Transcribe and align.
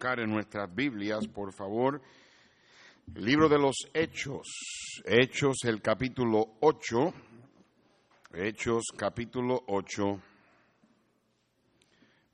buscar 0.00 0.20
en 0.20 0.30
nuestras 0.30 0.74
Biblias, 0.74 1.28
por 1.28 1.52
favor, 1.52 2.00
el 3.14 3.22
libro 3.22 3.50
de 3.50 3.58
los 3.58 3.76
Hechos, 3.92 4.46
Hechos 5.04 5.58
el 5.64 5.82
capítulo 5.82 6.54
8, 6.62 7.12
Hechos 8.32 8.84
capítulo 8.96 9.62
8, 9.68 10.22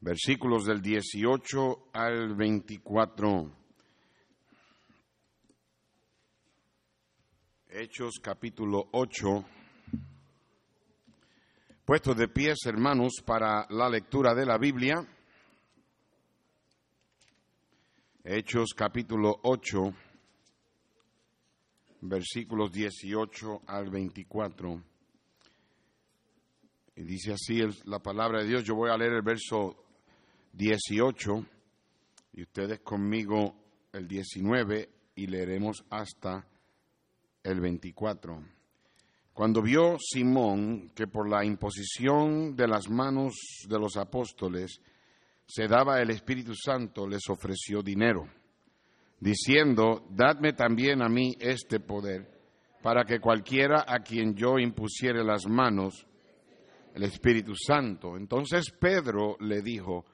versículos 0.01 0.65
del 0.65 0.81
18 0.81 1.89
al 1.93 2.37
24. 2.37 3.51
Hechos 7.69 8.21
capítulo 8.23 8.91
8. 8.93 9.45
Puestos 11.85 12.17
de 12.17 12.29
pies, 12.29 12.59
hermanos, 12.65 13.15
para 13.25 13.67
la 13.71 13.89
lectura 13.89 14.35
de 14.37 14.47
la 14.47 14.57
Biblia. 14.57 15.05
Hechos 18.29 18.75
capítulo 18.75 19.39
8, 19.45 19.95
versículos 22.01 22.73
18 22.73 23.63
al 23.69 23.89
24. 23.89 24.83
Y 26.97 27.03
dice 27.05 27.35
así 27.35 27.63
la 27.85 28.01
palabra 28.01 28.41
de 28.41 28.49
Dios. 28.49 28.65
Yo 28.65 28.75
voy 28.75 28.91
a 28.91 28.97
leer 28.97 29.13
el 29.13 29.23
verso 29.23 29.77
18 30.55 31.47
y 32.33 32.43
ustedes 32.43 32.81
conmigo 32.81 33.55
el 33.93 34.09
19 34.09 34.91
y 35.15 35.29
leeremos 35.29 35.85
hasta 35.91 36.49
el 37.45 37.61
24. 37.61 38.43
Cuando 39.33 39.63
vio 39.63 39.99
Simón 40.01 40.91
que 40.97 41.07
por 41.07 41.29
la 41.31 41.45
imposición 41.45 42.57
de 42.57 42.67
las 42.67 42.91
manos 42.91 43.37
de 43.69 43.79
los 43.79 43.97
apóstoles 43.97 44.81
se 45.47 45.69
daba 45.69 46.01
el 46.01 46.11
Espíritu 46.11 46.55
Santo, 46.55 47.07
les 47.07 47.23
ofreció 47.29 47.83
dinero, 47.83 48.29
diciendo, 49.21 50.07
dadme 50.11 50.53
también 50.53 51.03
a 51.03 51.09
mí 51.09 51.35
este 51.39 51.81
poder, 51.81 52.29
para 52.83 53.05
que 53.05 53.21
cualquiera 53.21 53.85
a 53.87 54.01
quien 54.01 54.35
yo 54.35 54.59
impusiere 54.59 55.25
las 55.25 55.47
manos, 55.47 56.07
el 56.95 57.05
Espíritu 57.05 57.55
Santo. 57.55 58.17
Entonces 58.17 58.71
Pedro 58.71 59.37
le 59.41 59.63
dijo, 59.63 60.05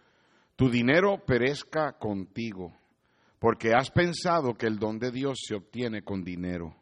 tu 0.56 0.68
dinero 0.68 1.24
perezca 1.24 1.92
contigo, 1.98 2.76
porque 3.38 3.74
has 3.74 3.90
pensado 3.90 4.54
que 4.54 4.66
el 4.66 4.78
don 4.78 4.98
de 4.98 5.10
Dios 5.10 5.38
se 5.46 5.54
obtiene 5.54 6.02
con 6.02 6.22
dinero. 6.22 6.76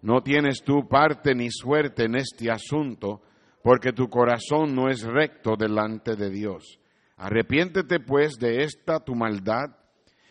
No 0.00 0.22
tienes 0.22 0.62
tú 0.62 0.88
parte 0.88 1.34
ni 1.34 1.50
suerte 1.50 2.04
en 2.04 2.16
este 2.16 2.50
asunto, 2.50 3.22
porque 3.62 3.92
tu 3.92 4.08
corazón 4.08 4.74
no 4.74 4.88
es 4.88 5.02
recto 5.02 5.56
delante 5.56 6.14
de 6.16 6.30
Dios. 6.30 6.78
Arrepiéntete 7.18 7.98
pues 7.98 8.38
de 8.38 8.62
esta 8.62 9.00
tu 9.00 9.14
maldad 9.14 9.76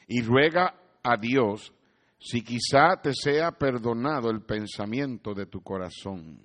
y 0.07 0.21
ruega 0.21 0.73
a 1.03 1.17
Dios 1.17 1.73
si 2.17 2.41
quizá 2.41 3.01
te 3.01 3.11
sea 3.13 3.51
perdonado 3.51 4.29
el 4.29 4.41
pensamiento 4.41 5.33
de 5.33 5.45
tu 5.45 5.61
corazón, 5.61 6.39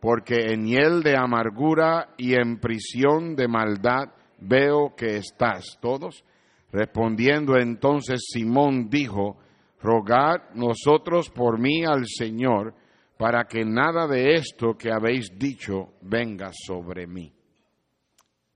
porque 0.00 0.52
en 0.52 0.66
hiel 0.66 1.02
de 1.02 1.16
amargura 1.16 2.14
y 2.16 2.34
en 2.34 2.60
prisión 2.60 3.34
de 3.34 3.48
maldad 3.48 4.12
veo 4.38 4.94
que 4.96 5.16
estás. 5.16 5.78
Todos. 5.80 6.24
Respondiendo 6.72 7.56
entonces 7.56 8.24
Simón 8.32 8.88
dijo, 8.88 9.36
rogad 9.80 10.50
nosotros 10.54 11.30
por 11.30 11.58
mí 11.58 11.84
al 11.84 12.06
Señor, 12.06 12.74
para 13.18 13.44
que 13.44 13.64
nada 13.64 14.06
de 14.06 14.34
esto 14.34 14.76
que 14.76 14.92
habéis 14.92 15.30
dicho 15.38 15.94
venga 16.02 16.50
sobre 16.52 17.06
mí. 17.06 17.35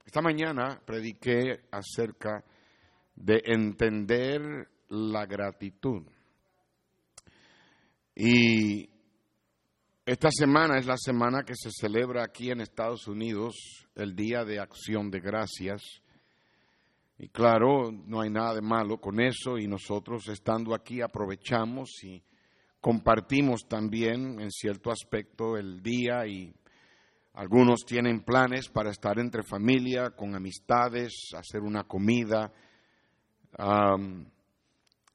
Esta 0.05 0.21
mañana 0.21 0.81
prediqué 0.85 1.61
acerca 1.71 2.43
de 3.15 3.41
entender 3.45 4.67
la 4.89 5.25
gratitud. 5.25 6.03
Y 8.15 8.89
esta 10.05 10.29
semana 10.31 10.77
es 10.77 10.85
la 10.85 10.97
semana 10.97 11.43
que 11.43 11.55
se 11.55 11.69
celebra 11.71 12.23
aquí 12.23 12.51
en 12.51 12.61
Estados 12.61 13.07
Unidos 13.07 13.87
el 13.95 14.15
Día 14.15 14.43
de 14.43 14.59
Acción 14.59 15.09
de 15.09 15.19
Gracias. 15.19 15.81
Y 17.17 17.29
claro, 17.29 17.91
no 17.91 18.21
hay 18.21 18.31
nada 18.31 18.55
de 18.55 18.61
malo 18.61 18.97
con 18.97 19.21
eso 19.21 19.57
y 19.57 19.67
nosotros 19.67 20.27
estando 20.27 20.73
aquí 20.73 21.01
aprovechamos 21.01 22.03
y 22.03 22.21
compartimos 22.79 23.67
también 23.67 24.41
en 24.41 24.49
cierto 24.49 24.89
aspecto 24.89 25.55
el 25.55 25.83
día 25.83 26.25
y 26.25 26.51
algunos 27.33 27.85
tienen 27.85 28.23
planes 28.23 28.67
para 28.67 28.91
estar 28.91 29.17
entre 29.17 29.43
familia, 29.43 30.11
con 30.11 30.35
amistades, 30.35 31.29
hacer 31.35 31.61
una 31.61 31.85
comida. 31.85 32.51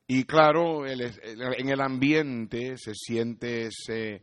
y 0.06 0.24
claro, 0.24 0.86
en 0.86 1.68
el 1.68 1.80
ambiente 1.80 2.76
se 2.78 2.94
siente 2.94 3.66
ese 3.66 4.22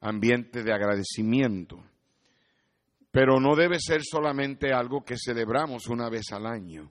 ambiente 0.00 0.62
de 0.64 0.72
agradecimiento. 0.72 1.84
Pero 3.12 3.40
no 3.40 3.54
debe 3.54 3.78
ser 3.78 4.02
solamente 4.02 4.72
algo 4.72 5.04
que 5.04 5.16
celebramos 5.16 5.88
una 5.88 6.08
vez 6.08 6.32
al 6.32 6.46
año. 6.46 6.90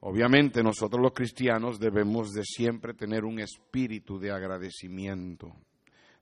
Obviamente 0.00 0.62
nosotros 0.62 1.02
los 1.02 1.12
cristianos 1.12 1.80
debemos 1.80 2.32
de 2.32 2.44
siempre 2.44 2.94
tener 2.94 3.24
un 3.24 3.40
espíritu 3.40 4.18
de 4.18 4.30
agradecimiento, 4.30 5.52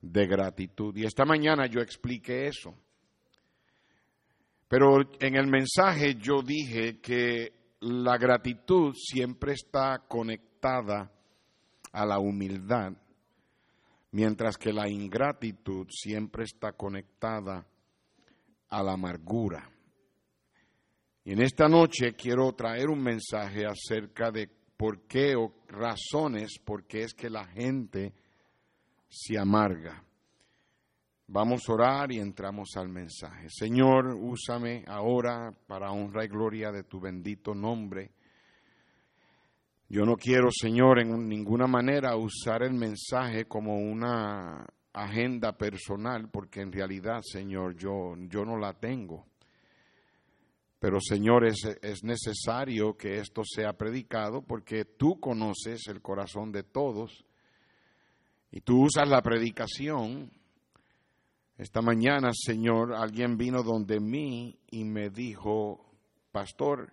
de 0.01 0.27
gratitud. 0.27 0.97
Y 0.97 1.05
esta 1.05 1.27
mañana 1.27 1.67
yo 1.67 1.81
expliqué 1.81 2.47
eso. 2.47 2.75
Pero 4.69 5.01
en 5.21 5.37
el 5.37 5.47
mensaje 5.47 6.17
yo 6.17 6.43
dije 6.43 7.01
que 7.01 7.53
la 7.81 8.17
gratitud 8.19 8.95
siempre 8.95 9.53
está 9.53 10.05
conectada 10.09 11.13
a 11.93 12.05
la 12.05 12.19
humildad, 12.19 12.93
mientras 14.11 14.57
que 14.57 14.73
la 14.73 14.89
ingratitud 14.89 15.87
siempre 15.91 16.45
está 16.45 16.73
conectada 16.73 17.67
a 18.69 18.83
la 18.83 18.93
amargura. 18.93 19.71
Y 21.25 21.33
en 21.33 21.43
esta 21.43 21.69
noche 21.69 22.15
quiero 22.15 22.53
traer 22.53 22.89
un 22.89 23.03
mensaje 23.03 23.65
acerca 23.67 24.31
de 24.31 24.49
por 24.77 25.07
qué 25.07 25.35
o 25.37 25.53
razones 25.69 26.59
por 26.65 26.87
qué 26.87 27.03
es 27.03 27.15
que 27.15 27.31
la 27.31 27.47
gente 27.47 28.13
se 29.09 29.39
amarga. 29.39 30.06
Vamos 31.29 31.69
a 31.69 31.73
orar 31.73 32.13
y 32.13 32.21
entramos 32.21 32.77
al 32.77 32.89
mensaje. 32.89 33.49
Señor, 33.51 34.15
úsame 34.15 34.85
ahora 34.87 35.53
para 35.67 35.91
honra 35.91 36.25
y 36.25 36.29
gloria 36.29 36.71
de 36.71 36.85
tu 36.85 37.01
bendito 37.01 37.53
nombre. 37.53 38.13
Yo 39.89 40.05
no 40.05 40.17
quiero, 40.17 40.51
Señor, 40.53 41.01
en 41.01 41.29
ninguna 41.29 41.67
manera 41.67 42.17
usar 42.17 42.63
el 42.63 42.75
mensaje 42.75 43.47
como 43.47 43.77
una 43.77 44.65
agenda 44.93 45.57
personal, 45.57 46.29
porque 46.31 46.61
en 46.61 46.71
realidad, 46.71 47.21
Señor, 47.23 47.77
yo, 47.77 48.15
yo 48.29 48.45
no 48.45 48.57
la 48.57 48.75
tengo. 48.75 49.27
Pero, 50.79 51.01
Señor, 51.01 51.45
es, 51.45 51.65
es 51.83 52.05
necesario 52.05 52.97
que 52.97 53.19
esto 53.19 53.43
sea 53.45 53.73
predicado 53.73 54.43
porque 54.43 54.85
tú 54.85 55.19
conoces 55.19 55.89
el 55.89 56.01
corazón 56.01 56.53
de 56.53 56.63
todos 56.63 57.25
y 58.53 58.61
tú 58.61 58.85
usas 58.85 59.09
la 59.09 59.23
predicación 59.23 60.31
esta 61.57 61.81
mañana, 61.81 62.33
Señor, 62.35 62.95
alguien 62.95 63.39
vino 63.39 63.63
donde 63.63 63.99
mí 63.99 64.59
y 64.71 64.85
me 64.85 65.09
dijo, 65.09 65.87
pastor, 66.31 66.93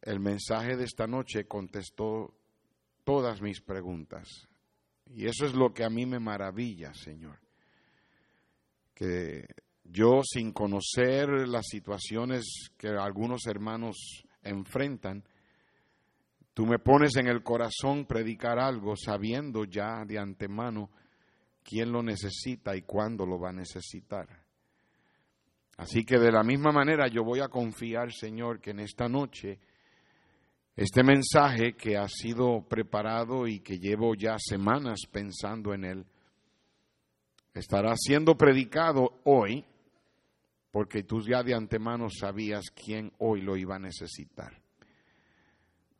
el 0.00 0.18
mensaje 0.18 0.76
de 0.76 0.84
esta 0.84 1.06
noche 1.06 1.46
contestó 1.46 2.34
todas 3.04 3.42
mis 3.42 3.60
preguntas. 3.60 4.48
Y 5.06 5.26
eso 5.26 5.44
es 5.44 5.54
lo 5.54 5.74
que 5.74 5.84
a 5.84 5.90
mí 5.90 6.06
me 6.06 6.18
maravilla, 6.18 6.94
Señor. 6.94 7.38
Que 8.94 9.46
yo, 9.84 10.22
sin 10.24 10.52
conocer 10.52 11.28
las 11.48 11.66
situaciones 11.66 12.70
que 12.78 12.88
algunos 12.88 13.46
hermanos 13.46 14.24
enfrentan, 14.42 15.22
tú 16.54 16.64
me 16.64 16.78
pones 16.78 17.16
en 17.16 17.26
el 17.26 17.42
corazón 17.42 18.06
predicar 18.06 18.58
algo 18.58 18.94
sabiendo 18.96 19.64
ya 19.64 20.04
de 20.06 20.18
antemano 20.18 20.90
quién 21.68 21.92
lo 21.92 22.02
necesita 22.02 22.74
y 22.74 22.82
cuándo 22.82 23.26
lo 23.26 23.38
va 23.38 23.50
a 23.50 23.52
necesitar. 23.52 24.26
Así 25.76 26.02
que 26.02 26.18
de 26.18 26.32
la 26.32 26.42
misma 26.42 26.72
manera 26.72 27.08
yo 27.08 27.22
voy 27.22 27.40
a 27.40 27.48
confiar, 27.48 28.10
Señor, 28.10 28.58
que 28.58 28.70
en 28.70 28.80
esta 28.80 29.06
noche 29.06 29.58
este 30.74 31.02
mensaje 31.02 31.74
que 31.74 31.98
ha 31.98 32.08
sido 32.08 32.62
preparado 32.66 33.46
y 33.46 33.60
que 33.60 33.78
llevo 33.78 34.14
ya 34.14 34.36
semanas 34.38 35.00
pensando 35.12 35.74
en 35.74 35.84
él, 35.84 36.06
estará 37.52 37.94
siendo 37.96 38.36
predicado 38.36 39.20
hoy, 39.24 39.64
porque 40.70 41.02
tú 41.02 41.20
ya 41.20 41.42
de 41.42 41.54
antemano 41.54 42.08
sabías 42.08 42.70
quién 42.70 43.12
hoy 43.18 43.42
lo 43.42 43.58
iba 43.58 43.76
a 43.76 43.80
necesitar. 43.80 44.58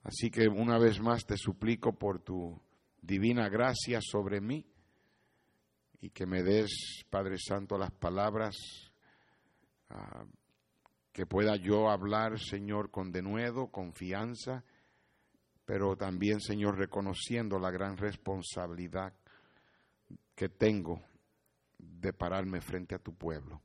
Así 0.03 0.31
que 0.31 0.49
una 0.49 0.79
vez 0.79 0.99
más 1.01 1.27
te 1.27 1.37
suplico 1.37 1.93
por 1.93 2.21
tu 2.21 2.59
divina 3.03 3.51
gracia 3.51 4.01
sobre 4.01 4.41
mí 4.41 4.65
y 6.01 6.11
que 6.11 6.27
me 6.27 6.43
des, 6.43 7.05
Padre 7.11 7.37
Santo, 7.39 7.77
las 7.77 7.91
palabras 7.91 8.57
ah, 9.91 10.25
que 11.13 11.27
pueda 11.27 11.57
yo 11.57 11.91
hablar, 11.91 12.39
Señor, 12.39 12.91
con 12.91 13.11
denuedo, 13.11 13.69
confianza 13.69 14.65
pero 15.69 15.99
también, 15.99 16.41
Señor, 16.41 16.79
reconociendo 16.79 17.59
la 17.59 17.71
gran 17.71 17.99
responsabilidad 17.99 19.13
que 20.35 20.49
tengo 20.49 21.03
de 21.77 22.15
pararme 22.15 22.63
frente 22.63 22.95
a 22.95 22.99
tu 22.99 23.15
pueblo. 23.15 23.61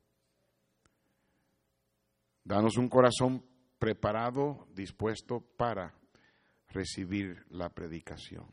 Danos 2.43 2.75
un 2.75 2.89
corazón 2.89 3.45
preparado, 3.79 4.67
dispuesto 4.75 5.39
para 5.39 5.93
recibir 6.67 7.45
la 7.51 7.69
predicación. 7.69 8.49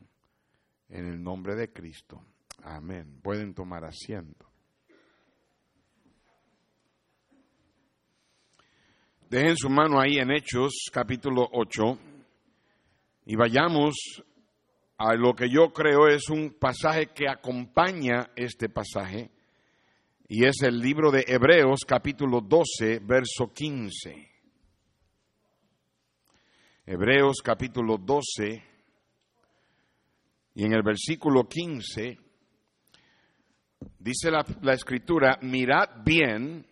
En 0.87 1.05
el 1.07 1.21
nombre 1.21 1.55
de 1.55 1.73
Cristo. 1.73 2.23
Amén. 2.63 3.19
Pueden 3.23 3.53
tomar 3.53 3.83
asiento. 3.83 4.47
Dejen 9.29 9.57
su 9.57 9.69
mano 9.69 9.99
ahí 9.99 10.17
en 10.17 10.29
Hechos 10.29 10.89
capítulo 10.91 11.47
8 11.53 11.97
y 13.25 13.35
vayamos 13.35 13.95
a 14.97 15.15
lo 15.15 15.33
que 15.33 15.49
yo 15.49 15.71
creo 15.71 16.07
es 16.07 16.29
un 16.29 16.53
pasaje 16.59 17.07
que 17.07 17.29
acompaña 17.29 18.31
este 18.35 18.67
pasaje 18.69 19.31
y 20.27 20.45
es 20.45 20.61
el 20.63 20.79
libro 20.79 21.11
de 21.11 21.23
Hebreos 21.27 21.79
capítulo 21.87 22.41
12 22.41 22.99
verso 22.99 23.51
15. 23.53 24.29
Hebreos 26.85 27.37
capítulo 27.41 27.97
12 27.97 28.63
y 30.55 30.65
en 30.65 30.73
el 30.73 30.83
versículo 30.83 31.47
15 31.47 32.20
dice 33.99 34.31
la, 34.31 34.73
escritura, 34.73 35.37
mirad 35.41 36.03
bien, 36.03 36.65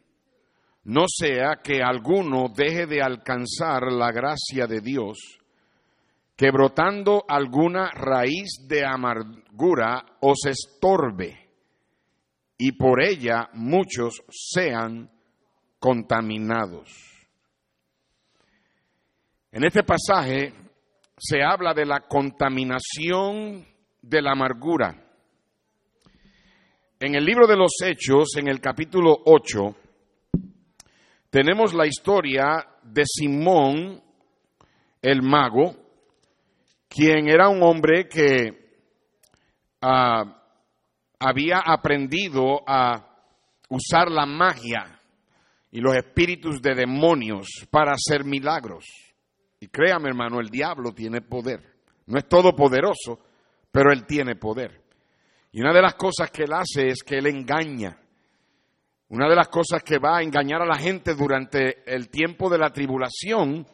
no 0.86 1.06
sea 1.08 1.60
que 1.64 1.82
alguno 1.84 2.48
deje 2.56 2.88
de 2.88 3.02
alcanzar 3.02 3.92
la 3.92 4.12
gracia 4.12 4.66
de 4.68 4.82
Dios, 4.82 5.18
que 6.36 6.52
brotando 6.52 7.24
alguna 7.28 7.90
raíz 7.92 8.66
de 8.68 8.86
amargura 8.86 10.06
os 10.22 10.46
estorbe 10.46 11.50
y 12.58 12.74
por 12.74 13.02
ella 13.02 13.50
muchos 13.54 14.22
sean 14.30 15.10
contaminados. 15.80 16.90
En 19.52 19.64
este 19.64 19.84
pasaje 19.84 20.54
se 21.18 21.44
habla 21.44 21.74
de 21.74 21.86
la 21.86 22.02
contaminación 22.02 23.66
de 24.02 24.22
la 24.22 24.32
amargura. 24.32 25.09
En 27.02 27.16
el 27.16 27.24
libro 27.24 27.48
de 27.48 27.56
los 27.56 27.72
Hechos, 27.82 28.36
en 28.36 28.50
el 28.50 28.60
capítulo 28.60 29.16
8, 29.26 29.74
tenemos 31.30 31.74
la 31.74 31.88
historia 31.88 32.68
de 32.84 33.04
Simón 33.06 34.04
el 35.02 35.22
mago, 35.22 35.78
quien 36.90 37.30
era 37.30 37.48
un 37.48 37.64
hombre 37.64 38.10
que 38.10 38.82
ah, 39.82 40.44
había 41.22 41.60
aprendido 41.60 42.64
a 42.68 43.16
usar 43.70 44.12
la 44.12 44.26
magia 44.26 45.00
y 45.72 45.80
los 45.80 45.96
espíritus 45.96 46.62
de 46.62 46.76
demonios 46.76 47.48
para 47.72 47.94
hacer 47.94 48.26
milagros. 48.26 48.84
Y 49.62 49.68
créame 49.70 50.10
hermano, 50.10 50.42
el 50.42 50.50
diablo 50.50 50.92
tiene 50.92 51.22
poder. 51.22 51.64
No 52.08 52.18
es 52.20 52.28
todopoderoso, 52.28 53.22
pero 53.72 53.94
él 53.94 54.06
tiene 54.06 54.36
poder. 54.36 54.79
Y 55.52 55.62
una 55.62 55.74
de 55.74 55.82
las 55.82 55.96
cosas 55.96 56.30
que 56.32 56.44
él 56.44 56.54
hace 56.54 56.88
es 56.88 57.04
que 57.04 57.18
él 57.18 57.28
engaña. 57.28 57.98
Una 59.10 59.28
de 59.28 59.36
las 59.36 59.48
cosas 59.48 59.82
que 59.84 59.98
va 59.98 60.18
a 60.18 60.22
engañar 60.22 60.62
a 60.62 60.68
la 60.68 60.78
gente 60.78 61.16
durante 61.16 61.84
el 61.92 62.10
tiempo 62.10 62.50
de 62.50 62.60
la 62.60 62.70
tribulación 62.72 63.66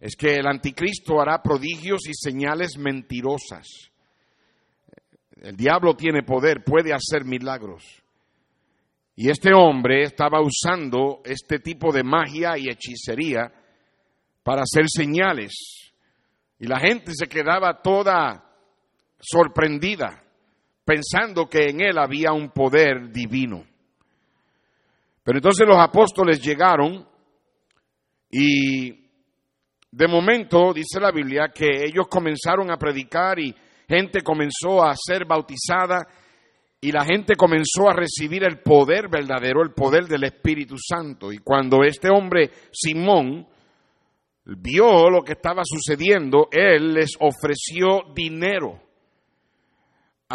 es 0.00 0.16
que 0.16 0.34
el 0.34 0.46
anticristo 0.46 1.20
hará 1.20 1.40
prodigios 1.40 2.08
y 2.08 2.12
señales 2.14 2.76
mentirosas. 2.76 3.66
El 5.40 5.56
diablo 5.56 5.94
tiene 5.94 6.22
poder, 6.22 6.64
puede 6.64 6.92
hacer 6.92 7.24
milagros. 7.24 8.02
Y 9.14 9.30
este 9.30 9.54
hombre 9.54 10.02
estaba 10.02 10.40
usando 10.40 11.20
este 11.24 11.60
tipo 11.60 11.92
de 11.92 12.02
magia 12.02 12.58
y 12.58 12.68
hechicería 12.68 13.52
para 14.42 14.62
hacer 14.62 14.86
señales. 14.88 15.52
Y 16.58 16.66
la 16.66 16.80
gente 16.80 17.12
se 17.14 17.28
quedaba 17.28 17.80
toda 17.80 18.44
sorprendida, 19.20 20.23
pensando 20.84 21.48
que 21.48 21.70
en 21.70 21.80
él 21.80 21.98
había 21.98 22.32
un 22.32 22.50
poder 22.50 23.10
divino. 23.10 23.64
Pero 25.22 25.38
entonces 25.38 25.66
los 25.66 25.78
apóstoles 25.78 26.40
llegaron 26.42 27.06
y 28.30 28.90
de 29.90 30.08
momento 30.08 30.72
dice 30.74 31.00
la 31.00 31.10
Biblia 31.10 31.48
que 31.54 31.84
ellos 31.84 32.06
comenzaron 32.08 32.70
a 32.70 32.76
predicar 32.76 33.38
y 33.38 33.54
gente 33.88 34.20
comenzó 34.20 34.84
a 34.84 34.94
ser 34.94 35.24
bautizada 35.24 36.06
y 36.80 36.92
la 36.92 37.04
gente 37.04 37.34
comenzó 37.34 37.88
a 37.88 37.94
recibir 37.94 38.44
el 38.44 38.58
poder 38.58 39.08
verdadero, 39.08 39.62
el 39.62 39.72
poder 39.72 40.04
del 40.06 40.24
Espíritu 40.24 40.76
Santo. 40.76 41.32
Y 41.32 41.38
cuando 41.38 41.82
este 41.82 42.10
hombre, 42.10 42.50
Simón, 42.70 43.46
vio 44.44 45.08
lo 45.08 45.22
que 45.22 45.32
estaba 45.32 45.62
sucediendo, 45.64 46.48
él 46.52 46.92
les 46.92 47.12
ofreció 47.18 48.12
dinero 48.14 48.83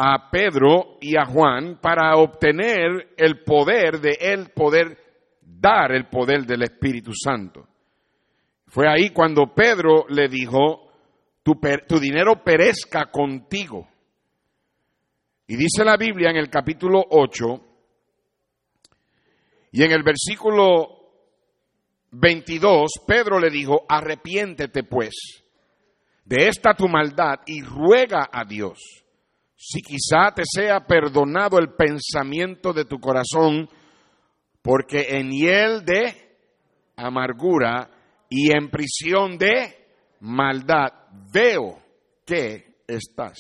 a 0.02 0.30
Pedro 0.32 0.98
y 1.02 1.18
a 1.18 1.26
Juan 1.26 1.78
para 1.82 2.16
obtener 2.16 3.16
el 3.18 3.44
poder 3.44 4.00
de 4.00 4.18
él 4.18 4.50
poder 4.56 4.98
dar 5.42 5.92
el 5.92 6.08
poder 6.08 6.46
del 6.46 6.64
Espíritu 6.64 7.12
Santo. 7.14 7.68
Fue 8.68 8.88
ahí 8.88 9.10
cuando 9.10 9.54
Pedro 9.54 10.06
le 10.08 10.30
dijo, 10.30 10.90
tu, 11.44 11.60
tu, 11.86 12.00
dinero 12.00 12.42
perezca 12.42 13.12
contigo. 13.12 13.90
Y 15.48 15.58
dice 15.58 15.84
la 15.84 15.98
Biblia 15.98 16.30
en 16.30 16.38
el 16.38 16.50
capítulo 16.50 17.04
8 17.10 17.46
y 19.74 19.84
en 19.84 19.92
el 19.92 20.04
versículo 20.04 21.12
22, 22.12 23.02
Pedro 23.06 23.38
le 23.38 23.50
dijo, 23.50 23.86
arrepiéntete 23.90 24.84
pues 24.84 25.44
de 26.24 26.48
esta 26.48 26.74
tu 26.74 26.88
maldad 26.88 27.42
y 27.48 27.62
ruega 27.64 28.30
a 28.32 28.46
Dios 28.46 29.04
si 29.62 29.82
quizá 29.82 30.34
te 30.34 30.44
sea 30.46 30.88
perdonado 30.88 31.60
el 31.60 31.74
pensamiento 31.74 32.72
de 32.72 32.86
tu 32.86 32.98
corazón, 32.98 33.70
porque 34.62 35.18
en 35.18 35.32
hiel 35.32 35.84
de 35.84 36.38
amargura 36.96 37.92
y 38.30 38.54
en 38.56 38.70
prisión 38.70 39.38
de 39.38 39.86
maldad 40.22 40.94
veo 41.34 41.78
que 42.26 42.84
estás. 42.88 43.38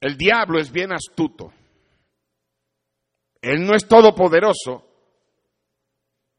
El 0.00 0.16
diablo 0.16 0.60
es 0.60 0.70
bien 0.70 0.92
astuto. 0.92 1.52
Él 3.42 3.66
no 3.66 3.74
es 3.74 3.88
todopoderoso, 3.88 4.86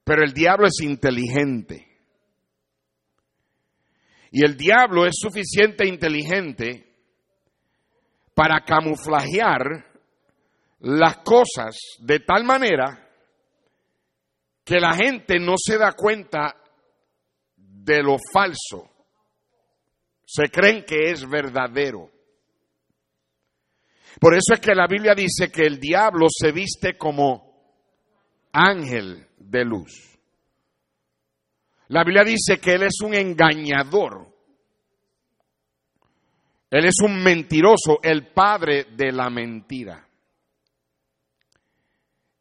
pero 0.05 0.23
el 0.23 0.31
diablo 0.31 0.67
es 0.67 0.79
inteligente. 0.81 1.86
Y 4.31 4.43
el 4.43 4.57
diablo 4.57 5.05
es 5.05 5.15
suficiente 5.17 5.87
inteligente 5.87 6.85
para 8.33 8.63
camuflajear 8.63 9.85
las 10.79 11.17
cosas 11.17 11.77
de 11.99 12.19
tal 12.19 12.43
manera 12.43 13.07
que 14.63 14.79
la 14.79 14.93
gente 14.93 15.39
no 15.39 15.55
se 15.57 15.77
da 15.77 15.93
cuenta 15.93 16.55
de 17.55 18.03
lo 18.03 18.17
falso. 18.33 18.91
Se 20.25 20.49
creen 20.49 20.83
que 20.85 21.09
es 21.11 21.27
verdadero. 21.27 22.11
Por 24.19 24.33
eso 24.33 24.53
es 24.53 24.59
que 24.59 24.75
la 24.75 24.87
Biblia 24.87 25.13
dice 25.15 25.51
que 25.51 25.65
el 25.65 25.79
diablo 25.79 26.27
se 26.29 26.51
viste 26.51 26.97
como 26.97 27.47
ángel 28.51 29.27
de 29.37 29.63
luz. 29.63 30.16
La 31.89 32.03
Biblia 32.03 32.23
dice 32.23 32.59
que 32.59 32.73
Él 32.73 32.83
es 32.83 32.99
un 33.03 33.13
engañador. 33.13 34.27
Él 36.69 36.85
es 36.85 36.95
un 37.01 37.23
mentiroso, 37.23 37.99
el 38.03 38.27
padre 38.33 38.87
de 38.95 39.11
la 39.11 39.29
mentira. 39.29 40.05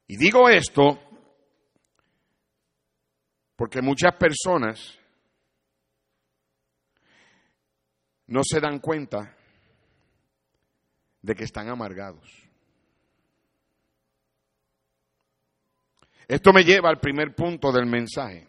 Y 0.09 0.17
digo 0.17 0.49
esto 0.49 1.01
porque 3.55 3.81
muchas 3.81 4.15
personas 4.17 4.99
no 8.27 8.43
se 8.45 8.61
dan 8.61 8.81
cuenta 8.81 9.37
de 11.23 11.35
que 11.35 11.45
están 11.45 11.69
amargados. 11.69 12.29
Esto 16.29 16.53
me 16.53 16.65
lleva 16.65 16.89
al 16.89 16.99
primer 16.99 17.35
punto 17.35 17.71
del 17.71 17.87
mensaje. 17.87 18.46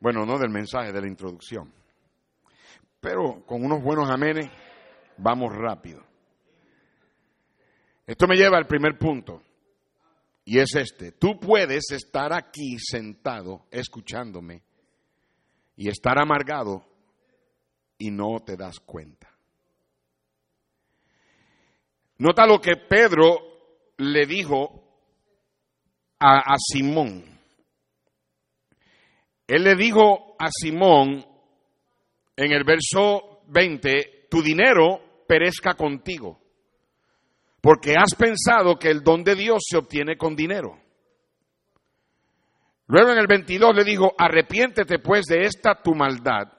Bueno, 0.00 0.24
no 0.24 0.38
del 0.38 0.50
mensaje, 0.50 0.92
de 0.92 1.00
la 1.00 1.08
introducción. 1.08 1.72
Pero 3.00 3.44
con 3.46 3.64
unos 3.64 3.82
buenos 3.82 4.10
amenes 4.10 4.50
vamos 5.16 5.54
rápido. 5.54 6.02
Esto 8.06 8.26
me 8.26 8.36
lleva 8.36 8.56
al 8.56 8.66
primer 8.66 8.98
punto. 8.98 9.42
Y 10.44 10.58
es 10.60 10.74
este, 10.76 11.12
tú 11.12 11.38
puedes 11.38 11.90
estar 11.90 12.32
aquí 12.32 12.78
sentado 12.78 13.66
escuchándome 13.70 14.62
y 15.76 15.88
estar 15.88 16.18
amargado 16.18 16.86
y 17.98 18.10
no 18.10 18.40
te 18.40 18.56
das 18.56 18.80
cuenta. 18.80 19.28
Nota 22.18 22.46
lo 22.46 22.60
que 22.60 22.76
Pedro 22.76 23.36
le 23.98 24.26
dijo 24.26 24.84
a, 26.18 26.56
Simón. 26.56 27.37
Él 29.48 29.64
le 29.64 29.74
dijo 29.74 30.36
a 30.38 30.48
Simón 30.50 31.26
en 32.36 32.52
el 32.52 32.62
verso 32.62 33.40
20, 33.48 34.28
tu 34.30 34.40
dinero 34.42 35.24
perezca 35.26 35.74
contigo, 35.74 36.40
porque 37.60 37.94
has 37.98 38.14
pensado 38.14 38.78
que 38.78 38.90
el 38.90 39.02
don 39.02 39.24
de 39.24 39.34
Dios 39.34 39.64
se 39.68 39.76
obtiene 39.76 40.16
con 40.16 40.36
dinero. 40.36 40.78
Luego 42.86 43.10
en 43.10 43.18
el 43.18 43.26
22 43.26 43.74
le 43.74 43.82
dijo, 43.82 44.14
arrepiéntete 44.16 45.00
pues 45.00 45.26
de 45.26 45.42
esta 45.42 45.82
tu 45.82 45.94
maldad 45.96 46.58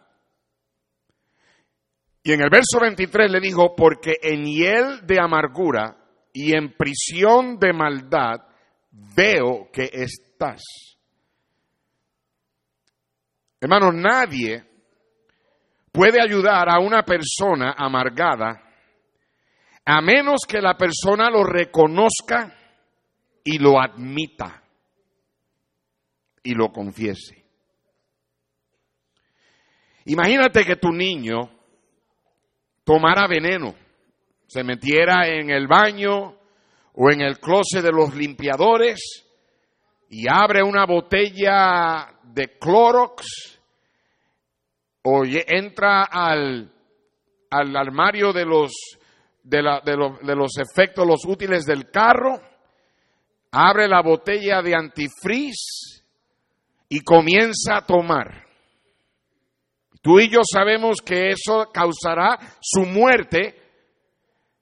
y 2.23 2.33
en 2.33 2.41
el 2.41 2.49
verso 2.49 2.79
23 2.79 3.31
le 3.31 3.39
dijo, 3.39 3.75
porque 3.75 4.17
en 4.21 4.45
hiel 4.45 5.05
de 5.05 5.19
amargura 5.19 5.97
y 6.33 6.53
en 6.53 6.73
prisión 6.73 7.57
de 7.57 7.73
maldad 7.73 8.41
veo 8.91 9.69
que 9.71 9.89
estás. 9.91 10.61
Hermano, 13.61 13.91
nadie 13.91 14.63
puede 15.91 16.21
ayudar 16.21 16.69
a 16.69 16.79
una 16.79 17.03
persona 17.03 17.75
amargada 17.77 18.63
a 19.85 20.01
menos 20.01 20.41
que 20.47 20.61
la 20.61 20.77
persona 20.77 21.29
lo 21.29 21.43
reconozca 21.43 22.55
y 23.43 23.57
lo 23.57 23.81
admita 23.81 24.61
y 26.43 26.53
lo 26.53 26.71
confiese. 26.71 27.43
Imagínate 30.05 30.63
que 30.63 30.75
tu 30.75 30.91
niño 30.91 31.49
tomara 32.83 33.27
veneno, 33.27 33.75
se 34.47 34.63
metiera 34.63 35.27
en 35.27 35.49
el 35.49 35.67
baño 35.67 36.37
o 36.93 37.11
en 37.11 37.21
el 37.21 37.39
closet 37.39 37.83
de 37.83 37.91
los 37.91 38.15
limpiadores 38.15 39.25
y 40.09 40.25
abre 40.27 40.63
una 40.63 40.85
botella 40.85 42.18
de 42.33 42.57
Clorox 42.57 43.59
o 45.03 45.23
entra 45.25 46.03
al, 46.03 46.71
al 47.49 47.75
armario 47.75 48.31
de 48.33 48.45
los, 48.45 48.71
de, 49.43 49.57
de, 49.83 49.97
los, 49.97 50.19
de 50.19 50.35
los 50.35 50.51
efectos, 50.57 51.07
los 51.07 51.25
útiles 51.25 51.65
del 51.65 51.89
carro, 51.89 52.39
abre 53.51 53.87
la 53.87 54.01
botella 54.01 54.61
de 54.61 54.75
antifreeze 54.75 56.03
y 56.89 57.01
comienza 57.01 57.77
a 57.77 57.85
tomar. 57.85 58.45
Tú 60.01 60.19
y 60.19 60.29
yo 60.29 60.41
sabemos 60.43 61.01
que 61.03 61.29
eso 61.29 61.69
causará 61.73 62.37
su 62.61 62.85
muerte 62.85 63.55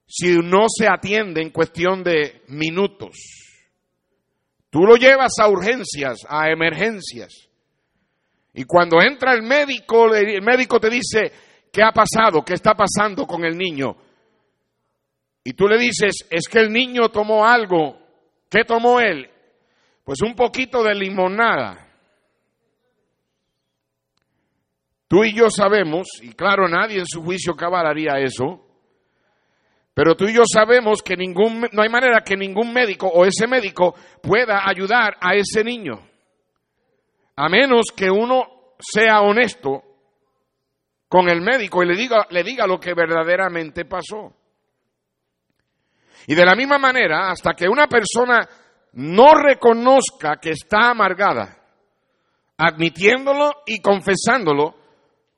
si 0.08 0.38
no 0.38 0.66
se 0.70 0.88
atiende 0.88 1.42
en 1.42 1.52
cuestión 1.52 2.04
de 2.04 2.42
minutos. 2.48 3.18
Tú 4.70 4.80
lo 4.80 4.96
llevas 4.96 5.34
a 5.40 5.48
urgencias, 5.48 6.20
a 6.28 6.50
emergencias. 6.50 7.47
Y 8.58 8.64
cuando 8.64 9.00
entra 9.00 9.34
el 9.34 9.44
médico, 9.44 10.16
el 10.16 10.42
médico 10.42 10.80
te 10.80 10.90
dice, 10.90 11.32
¿qué 11.72 11.84
ha 11.84 11.92
pasado? 11.92 12.44
¿Qué 12.44 12.56
está 12.56 12.74
pasando 12.74 13.28
con 13.28 13.46
el 13.46 13.56
niño? 13.56 13.96
Y 15.44 15.54
tú 15.54 15.68
le 15.68 15.78
dices, 15.78 16.26
es 16.28 16.48
que 16.48 16.62
el 16.62 16.72
niño 16.72 17.10
tomó 17.10 17.46
algo. 17.46 18.00
¿Qué 18.50 18.64
tomó 18.64 19.00
él? 19.00 19.30
Pues 20.04 20.24
un 20.24 20.34
poquito 20.34 20.84
de 20.84 20.96
limonada. 20.96 21.88
Tú 25.08 25.24
y 25.24 25.36
yo 25.36 25.52
sabemos, 25.52 26.08
y 26.24 26.34
claro, 26.34 26.68
nadie 26.68 26.98
en 26.98 27.06
su 27.06 27.22
juicio 27.22 27.56
cabal 27.56 27.86
haría 27.86 28.18
eso, 28.18 28.66
pero 29.94 30.16
tú 30.16 30.26
y 30.26 30.34
yo 30.34 30.42
sabemos 30.52 31.04
que 31.04 31.16
ningún, 31.16 31.68
no 31.72 31.84
hay 31.84 31.90
manera 31.90 32.22
que 32.26 32.36
ningún 32.36 32.74
médico 32.74 33.08
o 33.08 33.24
ese 33.24 33.46
médico 33.46 33.94
pueda 34.20 34.68
ayudar 34.68 35.16
a 35.22 35.36
ese 35.36 35.64
niño, 35.64 36.07
a 37.38 37.50
menos 37.50 37.86
que 37.96 38.10
uno 38.10 38.74
sea 38.79 39.22
honesto 39.22 39.84
con 41.08 41.29
el 41.29 41.41
médico 41.41 41.84
y 41.84 41.88
le 41.88 41.96
diga, 41.96 42.27
le 42.32 42.44
diga 42.44 42.67
lo 42.67 42.79
que 42.79 42.94
verdaderamente 42.94 43.86
pasó. 43.86 44.34
Y 46.25 46.36
de 46.36 46.46
la 46.46 46.56
misma 46.56 46.77
manera, 46.77 47.29
hasta 47.29 47.53
que 47.53 47.70
una 47.70 47.88
persona 47.88 48.48
no 48.94 49.34
reconozca 49.36 50.38
que 50.41 50.50
está 50.50 50.89
amargada, 50.89 51.58
admitiéndolo 52.58 53.51
y 53.65 53.79
confesándolo, 53.79 54.75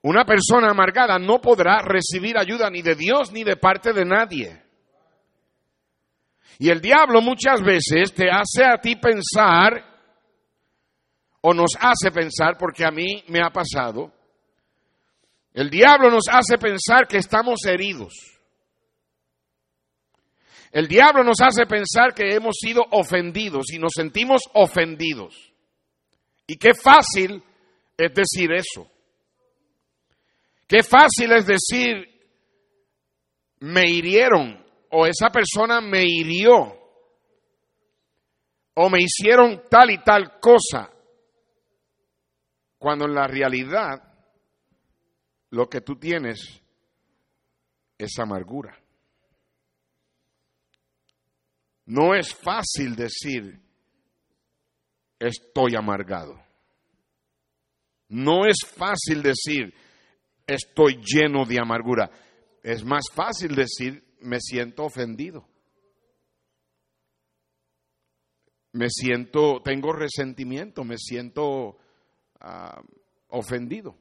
una 0.02 0.24
persona 0.24 0.70
amargada 0.70 1.18
no 1.18 1.40
podrá 1.40 1.82
recibir 1.82 2.38
ayuda 2.38 2.70
ni 2.70 2.80
de 2.80 2.94
Dios 2.94 3.30
ni 3.30 3.44
de 3.44 3.56
parte 3.56 3.92
de 3.92 4.04
nadie. 4.06 4.62
Y 6.58 6.70
el 6.70 6.80
diablo 6.80 7.20
muchas 7.20 7.62
veces 7.62 8.12
te 8.14 8.30
hace 8.30 8.64
a 8.64 8.78
ti 8.78 8.96
pensar, 8.96 9.89
o 11.42 11.54
nos 11.54 11.70
hace 11.78 12.10
pensar, 12.12 12.56
porque 12.58 12.84
a 12.84 12.90
mí 12.90 13.24
me 13.28 13.40
ha 13.40 13.50
pasado, 13.50 14.12
el 15.52 15.70
diablo 15.70 16.10
nos 16.10 16.24
hace 16.30 16.58
pensar 16.58 17.06
que 17.08 17.16
estamos 17.16 17.64
heridos. 17.66 18.12
El 20.70 20.86
diablo 20.86 21.24
nos 21.24 21.40
hace 21.40 21.66
pensar 21.66 22.14
que 22.14 22.34
hemos 22.34 22.56
sido 22.60 22.82
ofendidos 22.92 23.72
y 23.72 23.78
nos 23.78 23.92
sentimos 23.94 24.42
ofendidos. 24.54 25.52
Y 26.46 26.56
qué 26.56 26.74
fácil 26.74 27.42
es 27.96 28.14
decir 28.14 28.52
eso. 28.52 28.86
Qué 30.68 30.84
fácil 30.84 31.32
es 31.32 31.46
decir, 31.46 32.08
me 33.58 33.90
hirieron 33.90 34.64
o 34.90 35.06
esa 35.06 35.30
persona 35.30 35.80
me 35.80 36.04
hirió 36.04 36.78
o 38.74 38.88
me 38.88 38.98
hicieron 39.00 39.62
tal 39.68 39.90
y 39.90 39.98
tal 39.98 40.38
cosa, 40.38 40.90
cuando 42.80 43.04
en 43.04 43.14
la 43.14 43.26
realidad 43.26 44.02
lo 45.50 45.68
que 45.68 45.82
tú 45.82 45.96
tienes 45.96 46.62
es 47.98 48.18
amargura. 48.18 48.74
No 51.84 52.14
es 52.14 52.34
fácil 52.34 52.96
decir, 52.96 53.60
estoy 55.18 55.74
amargado. 55.76 56.42
No 58.08 58.46
es 58.46 58.56
fácil 58.66 59.22
decir, 59.22 59.74
estoy 60.46 61.02
lleno 61.04 61.44
de 61.44 61.60
amargura. 61.60 62.10
Es 62.62 62.82
más 62.82 63.04
fácil 63.12 63.54
decir, 63.56 64.02
me 64.20 64.40
siento 64.40 64.84
ofendido. 64.84 65.46
Me 68.72 68.88
siento, 68.88 69.60
tengo 69.62 69.92
resentimiento, 69.92 70.82
me 70.82 70.96
siento 70.96 71.76
ah, 72.40 72.80
ofendido. 73.28 73.96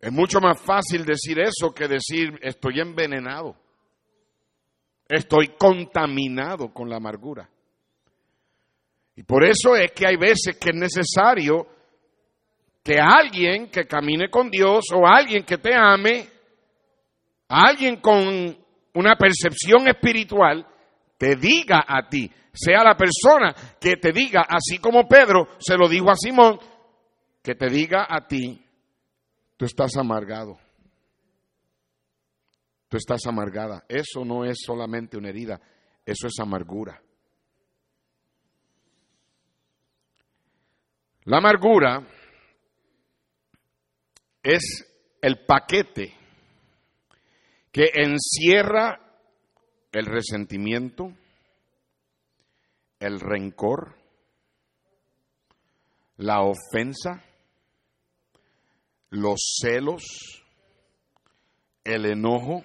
Es 0.00 0.12
mucho 0.12 0.38
más 0.40 0.60
fácil 0.60 1.04
decir 1.04 1.38
eso 1.38 1.72
que 1.72 1.88
decir 1.88 2.38
estoy 2.42 2.80
envenenado, 2.80 3.56
estoy 5.08 5.48
contaminado 5.56 6.72
con 6.72 6.90
la 6.90 6.96
amargura. 6.96 7.48
Y 9.16 9.22
por 9.22 9.44
eso 9.44 9.76
es 9.76 9.92
que 9.92 10.06
hay 10.06 10.16
veces 10.16 10.58
que 10.58 10.70
es 10.70 10.76
necesario 10.76 11.66
que 12.82 12.98
alguien 13.00 13.70
que 13.70 13.86
camine 13.86 14.28
con 14.28 14.50
Dios 14.50 14.84
o 14.94 15.06
alguien 15.06 15.44
que 15.44 15.56
te 15.56 15.74
ame, 15.74 16.28
alguien 17.48 17.96
con 17.96 18.58
una 18.92 19.16
percepción 19.16 19.88
espiritual, 19.88 20.66
te 21.24 21.36
diga 21.36 21.86
a 21.88 22.06
ti, 22.06 22.30
sea 22.52 22.84
la 22.84 22.94
persona 22.94 23.54
que 23.80 23.96
te 23.96 24.12
diga, 24.12 24.42
así 24.46 24.76
como 24.78 25.08
Pedro 25.08 25.48
se 25.58 25.74
lo 25.74 25.88
dijo 25.88 26.10
a 26.10 26.16
Simón, 26.16 26.58
que 27.42 27.54
te 27.54 27.70
diga 27.70 28.06
a 28.06 28.28
ti, 28.28 28.62
tú 29.56 29.64
estás 29.64 29.96
amargado. 29.96 30.58
Tú 32.88 32.98
estás 32.98 33.22
amargada. 33.26 33.84
Eso 33.88 34.22
no 34.22 34.44
es 34.44 34.58
solamente 34.66 35.16
una 35.16 35.30
herida, 35.30 35.58
eso 36.04 36.26
es 36.26 36.34
amargura. 36.38 37.00
La 41.24 41.38
amargura 41.38 42.06
es 44.42 45.16
el 45.22 45.46
paquete 45.46 46.14
que 47.72 47.90
encierra 47.94 49.03
el 49.94 50.06
resentimiento, 50.06 51.14
el 52.98 53.20
rencor, 53.20 53.96
la 56.16 56.42
ofensa, 56.42 57.24
los 59.10 59.56
celos, 59.62 60.02
el 61.84 62.06
enojo 62.06 62.64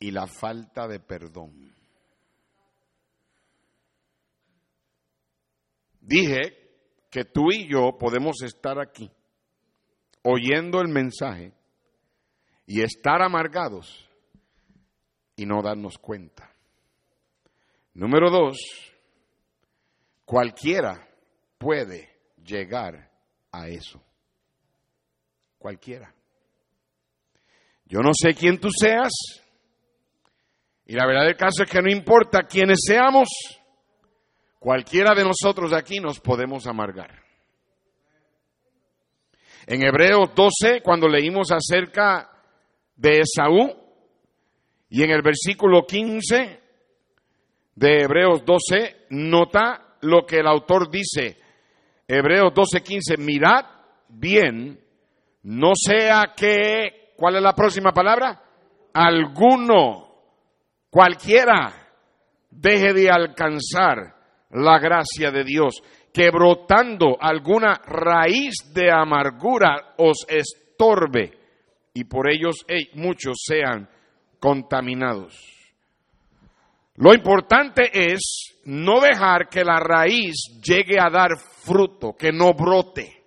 y 0.00 0.10
la 0.10 0.26
falta 0.26 0.88
de 0.88 0.98
perdón. 0.98 1.72
Dije 6.00 6.72
que 7.10 7.24
tú 7.24 7.52
y 7.52 7.70
yo 7.70 7.96
podemos 7.96 8.42
estar 8.42 8.80
aquí 8.80 9.08
oyendo 10.24 10.80
el 10.80 10.88
mensaje 10.88 11.52
y 12.66 12.82
estar 12.82 13.22
amargados 13.22 14.09
y 15.40 15.46
no 15.46 15.62
darnos 15.62 15.96
cuenta. 15.96 16.54
Número 17.94 18.30
dos, 18.30 18.58
cualquiera 20.26 21.08
puede 21.56 22.10
llegar 22.44 23.10
a 23.50 23.68
eso. 23.68 24.02
Cualquiera. 25.58 26.14
Yo 27.86 28.00
no 28.00 28.10
sé 28.12 28.34
quién 28.34 28.60
tú 28.60 28.68
seas, 28.70 29.12
y 30.84 30.92
la 30.92 31.06
verdad 31.06 31.24
del 31.24 31.36
caso 31.36 31.62
es 31.62 31.70
que 31.70 31.80
no 31.80 31.90
importa 31.90 32.42
quiénes 32.42 32.80
seamos, 32.86 33.30
cualquiera 34.58 35.14
de 35.14 35.24
nosotros 35.24 35.72
aquí 35.72 36.00
nos 36.00 36.20
podemos 36.20 36.66
amargar. 36.66 37.18
En 39.66 39.82
Hebreos 39.82 40.34
12, 40.34 40.82
cuando 40.82 41.08
leímos 41.08 41.50
acerca 41.50 42.30
de 42.94 43.20
Esaú, 43.20 43.79
y 44.90 45.04
en 45.04 45.10
el 45.10 45.22
versículo 45.22 45.86
15 45.86 46.60
de 47.76 48.02
Hebreos 48.02 48.44
12, 48.44 49.06
nota 49.10 49.96
lo 50.00 50.26
que 50.26 50.38
el 50.38 50.48
autor 50.48 50.90
dice. 50.90 51.38
Hebreos 52.08 52.52
12, 52.52 52.82
15, 52.82 53.16
mirad 53.18 53.64
bien, 54.08 54.80
no 55.44 55.72
sea 55.76 56.34
que, 56.36 57.12
¿cuál 57.16 57.36
es 57.36 57.42
la 57.42 57.54
próxima 57.54 57.92
palabra? 57.92 58.42
Alguno, 58.92 60.08
cualquiera, 60.90 61.72
deje 62.50 62.92
de 62.92 63.10
alcanzar 63.10 64.16
la 64.50 64.80
gracia 64.80 65.30
de 65.30 65.44
Dios, 65.44 65.80
que 66.12 66.30
brotando 66.30 67.16
alguna 67.20 67.80
raíz 67.86 68.72
de 68.74 68.90
amargura 68.90 69.94
os 69.98 70.26
estorbe 70.28 71.38
y 71.94 72.04
por 72.04 72.28
ellos 72.28 72.66
muchos 72.94 73.36
sean 73.46 73.88
contaminados. 74.40 75.60
Lo 76.96 77.14
importante 77.14 77.90
es 77.92 78.56
no 78.64 79.00
dejar 79.00 79.48
que 79.48 79.64
la 79.64 79.78
raíz 79.78 80.60
llegue 80.62 80.98
a 81.00 81.08
dar 81.08 81.38
fruto, 81.38 82.14
que 82.14 82.32
no 82.32 82.52
brote. 82.52 83.24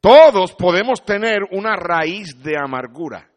Todos 0.00 0.52
podemos 0.52 1.04
tener 1.04 1.40
una 1.50 1.74
raíz 1.74 2.40
de 2.42 2.56
amargura. 2.56 3.28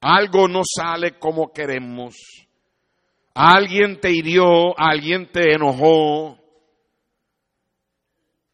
Algo 0.00 0.48
no 0.48 0.62
sale 0.64 1.18
como 1.18 1.52
queremos. 1.52 2.14
Alguien 3.34 4.00
te 4.00 4.10
hirió, 4.10 4.78
alguien 4.78 5.30
te 5.30 5.52
enojó, 5.52 6.38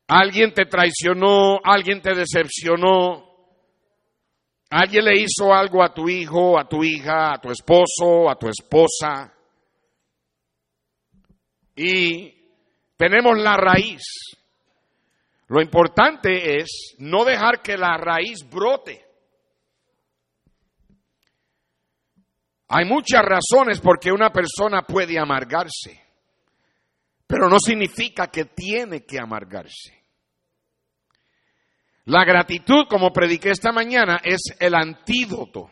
alguien 0.08 0.52
te 0.52 0.66
traicionó, 0.66 1.60
alguien 1.62 2.02
te 2.02 2.14
decepcionó. 2.14 3.31
Alguien 4.74 5.04
le 5.04 5.20
hizo 5.20 5.52
algo 5.52 5.82
a 5.82 5.92
tu 5.92 6.08
hijo, 6.08 6.58
a 6.58 6.66
tu 6.66 6.82
hija, 6.82 7.34
a 7.34 7.38
tu 7.38 7.50
esposo, 7.50 8.30
a 8.30 8.36
tu 8.36 8.48
esposa. 8.48 9.30
Y 11.76 12.32
tenemos 12.96 13.36
la 13.36 13.54
raíz. 13.54 14.02
Lo 15.48 15.60
importante 15.60 16.56
es 16.56 16.94
no 16.96 17.22
dejar 17.22 17.60
que 17.60 17.76
la 17.76 17.98
raíz 17.98 18.48
brote. 18.48 19.04
Hay 22.68 22.86
muchas 22.86 23.20
razones 23.20 23.78
por 23.78 24.00
qué 24.00 24.10
una 24.10 24.32
persona 24.32 24.86
puede 24.86 25.18
amargarse, 25.18 26.02
pero 27.26 27.50
no 27.50 27.58
significa 27.58 28.28
que 28.28 28.46
tiene 28.46 29.04
que 29.04 29.18
amargarse. 29.18 30.01
La 32.06 32.24
gratitud, 32.24 32.86
como 32.88 33.12
prediqué 33.12 33.50
esta 33.50 33.70
mañana, 33.72 34.20
es 34.24 34.40
el 34.58 34.74
antídoto. 34.74 35.70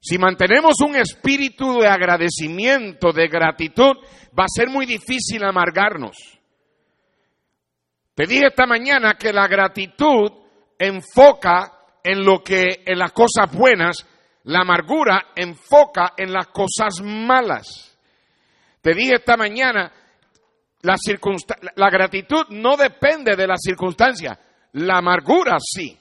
Si 0.00 0.18
mantenemos 0.18 0.80
un 0.80 0.96
espíritu 0.96 1.80
de 1.80 1.88
agradecimiento, 1.88 3.12
de 3.12 3.26
gratitud, 3.28 3.96
va 4.38 4.44
a 4.44 4.48
ser 4.48 4.68
muy 4.68 4.86
difícil 4.86 5.42
amargarnos. 5.44 6.16
Te 8.14 8.26
dije 8.26 8.46
esta 8.48 8.66
mañana 8.66 9.14
que 9.14 9.32
la 9.32 9.46
gratitud 9.48 10.30
enfoca 10.78 11.72
en 12.04 12.24
lo 12.24 12.42
que 12.42 12.82
en 12.86 12.98
las 12.98 13.12
cosas 13.12 13.52
buenas, 13.52 14.06
la 14.44 14.60
amargura 14.60 15.28
enfoca 15.34 16.14
en 16.16 16.32
las 16.32 16.48
cosas 16.48 17.00
malas. 17.02 17.98
Te 18.80 18.94
dije 18.94 19.16
esta 19.16 19.36
mañana 19.36 19.92
la, 20.82 20.96
la 21.76 21.90
gratitud 21.90 22.46
no 22.50 22.76
depende 22.76 23.34
de 23.36 23.46
la 23.46 23.56
circunstancia, 23.56 24.38
la 24.72 24.98
amargura 24.98 25.56
sí. 25.60 25.98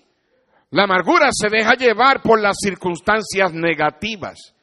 La 0.71 0.83
amargura 0.83 1.29
se 1.31 1.49
deja 1.49 1.75
llevar 1.75 2.21
por 2.21 2.41
las 2.41 2.57
circunstancias 2.61 3.53
negativas, 3.53 4.53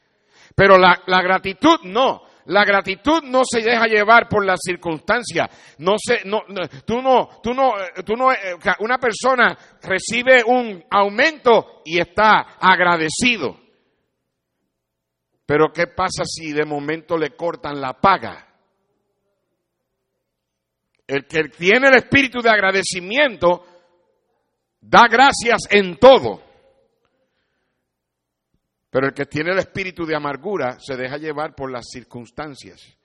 pero 0.54 0.76
la, 0.76 1.00
la 1.06 1.22
gratitud 1.22 1.80
no. 1.84 2.22
La 2.46 2.64
gratitud 2.64 3.22
no 3.22 3.42
se 3.44 3.62
deja 3.62 3.86
llevar 3.86 4.28
por 4.28 4.44
las 4.44 4.60
circunstancias. 4.62 5.48
No 5.78 5.94
se, 5.96 6.20
no, 6.26 6.42
tú 6.84 7.00
no, 7.00 7.40
tú 7.42 7.54
no, 7.54 7.72
tú 8.04 8.14
no, 8.16 8.32
eh, 8.32 8.56
una 8.80 8.98
persona 8.98 9.56
recibe 9.82 10.44
un 10.44 10.84
aumento 10.90 11.80
y 11.86 11.98
está 11.98 12.58
agradecido. 12.60 13.58
Pero 15.46 15.72
¿qué 15.72 15.86
pasa 15.86 16.24
si 16.26 16.52
de 16.52 16.66
momento 16.66 17.16
le 17.16 17.30
cortan 17.30 17.80
la 17.80 17.94
paga? 17.94 18.53
El 21.06 21.26
que 21.26 21.44
tiene 21.48 21.88
el 21.88 21.94
espíritu 21.94 22.40
de 22.40 22.50
agradecimiento 22.50 23.66
da 24.80 25.06
gracias 25.08 25.62
en 25.70 25.96
todo. 25.96 26.42
Pero 28.90 29.08
el 29.08 29.12
que 29.12 29.26
tiene 29.26 29.50
el 29.50 29.58
espíritu 29.58 30.06
de 30.06 30.14
amargura 30.14 30.78
se 30.78 30.96
deja 30.96 31.16
llevar 31.16 31.54
por 31.54 31.70
las 31.70 31.86
circunstancias. 31.90 32.96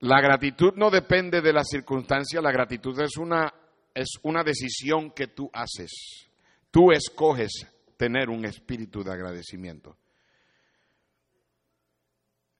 La 0.00 0.20
gratitud 0.20 0.74
no 0.76 0.90
depende 0.90 1.40
de 1.40 1.52
las 1.52 1.68
circunstancias, 1.68 2.42
la 2.42 2.52
gratitud 2.52 2.98
es 3.00 3.16
una, 3.16 3.52
es 3.94 4.18
una 4.22 4.42
decisión 4.42 5.12
que 5.12 5.28
tú 5.28 5.50
haces. 5.52 6.30
Tú 6.70 6.92
escoges 6.92 7.66
tener 7.96 8.28
un 8.28 8.44
espíritu 8.44 9.02
de 9.04 9.12
agradecimiento. 9.12 9.96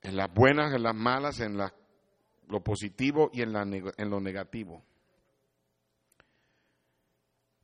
En 0.03 0.17
las 0.17 0.33
buenas, 0.33 0.73
en 0.75 0.83
las 0.83 0.95
malas, 0.95 1.41
en 1.41 1.57
las 1.57 1.73
lo 2.49 2.63
positivo 2.63 3.31
y 3.33 3.43
en, 3.43 3.53
la, 3.53 3.63
en 3.63 4.11
lo 4.11 4.21
negativo. 4.21 4.83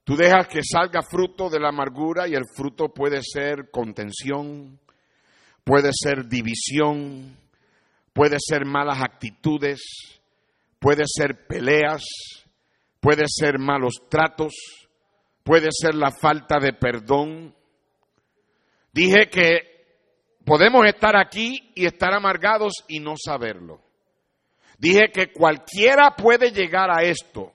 Tú 0.05 0.17
dejas 0.17 0.49
que 0.49 0.61
salga 0.63 1.03
fruto 1.03 1.49
de 1.49 1.61
la 1.61 1.69
amargura 1.69 2.27
y 2.27 2.35
el 2.35 2.45
fruto 2.57 2.89
puede 2.89 3.21
ser 3.23 3.71
contención, 3.71 4.81
puede 5.63 5.91
ser 5.93 6.27
división, 6.27 7.37
puede 8.13 8.39
ser 8.41 8.65
malas 8.65 9.03
actitudes, 9.03 9.81
puede 10.81 11.05
ser 11.07 11.47
peleas, 11.47 12.03
puede 12.99 13.25
ser 13.29 13.59
malos 13.59 14.03
tratos, 14.09 14.53
puede 15.45 15.69
ser 15.71 15.95
la 15.95 16.11
falta 16.11 16.59
de 16.59 16.73
perdón. 16.73 17.55
Dije 18.93 19.31
que 19.31 19.71
podemos 20.45 20.87
estar 20.87 21.17
aquí 21.17 21.71
y 21.77 21.87
estar 21.87 22.13
amargados 22.15 22.73
y 22.89 22.99
no 22.99 23.15
saberlo. 23.17 23.90
Dije 24.81 25.11
que 25.13 25.31
cualquiera 25.31 26.17
puede 26.17 26.53
llegar 26.53 26.91
a 26.91 27.03
esto. 27.03 27.53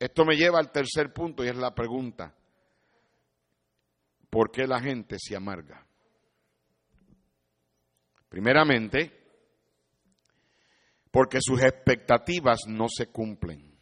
Esto 0.00 0.24
me 0.24 0.34
lleva 0.34 0.58
al 0.58 0.72
tercer 0.72 1.12
punto 1.12 1.44
y 1.44 1.48
es 1.48 1.54
la 1.54 1.72
pregunta. 1.72 2.34
¿Por 4.28 4.50
qué 4.50 4.66
la 4.66 4.80
gente 4.80 5.14
se 5.16 5.36
amarga? 5.36 5.86
Primeramente, 8.28 9.12
porque 11.12 11.38
sus 11.40 11.62
expectativas 11.62 12.58
no 12.66 12.86
se 12.88 13.12
cumplen. 13.12 13.78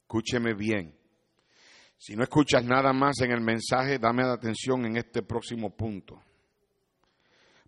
Escúcheme 0.00 0.52
bien. 0.52 0.94
Si 1.96 2.14
no 2.14 2.24
escuchas 2.24 2.62
nada 2.62 2.92
más 2.92 3.20
en 3.22 3.32
el 3.32 3.40
mensaje, 3.40 3.98
dame 3.98 4.22
atención 4.22 4.84
en 4.84 4.98
este 4.98 5.22
próximo 5.22 5.74
punto. 5.74 6.22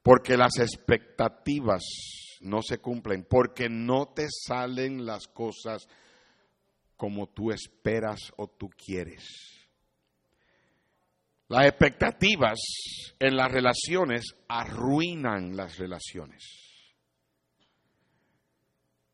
Porque 0.02 0.36
las 0.36 0.58
expectativas 0.58 1.80
no 2.40 2.62
se 2.62 2.79
cumplen, 2.79 3.24
porque 3.29 3.68
no 3.68 4.07
te 4.14 4.26
salen 4.29 5.07
las 5.07 5.29
cosas 5.29 5.87
como 6.96 7.29
tú 7.29 7.50
esperas 7.50 8.33
o 8.37 8.48
tú 8.48 8.68
quieres. 8.68 9.24
Las 11.48 11.66
expectativas 11.66 12.59
en 13.18 13.37
las 13.37 13.50
relaciones 13.50 14.24
arruinan 14.48 15.57
las 15.57 15.79
relaciones. 15.79 16.44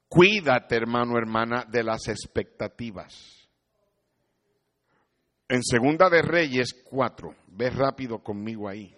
Cuídate, 0.09 0.77
hermano, 0.77 1.19
hermana, 1.19 1.65
de 1.69 1.83
las 1.83 2.09
expectativas. 2.09 3.49
En 5.49 5.62
Segunda 5.62 6.11
de 6.11 6.23
Reyes 6.23 6.75
4, 6.91 7.35
ve 7.49 7.71
rápido 7.71 8.19
conmigo 8.23 8.69
ahí. 8.69 8.96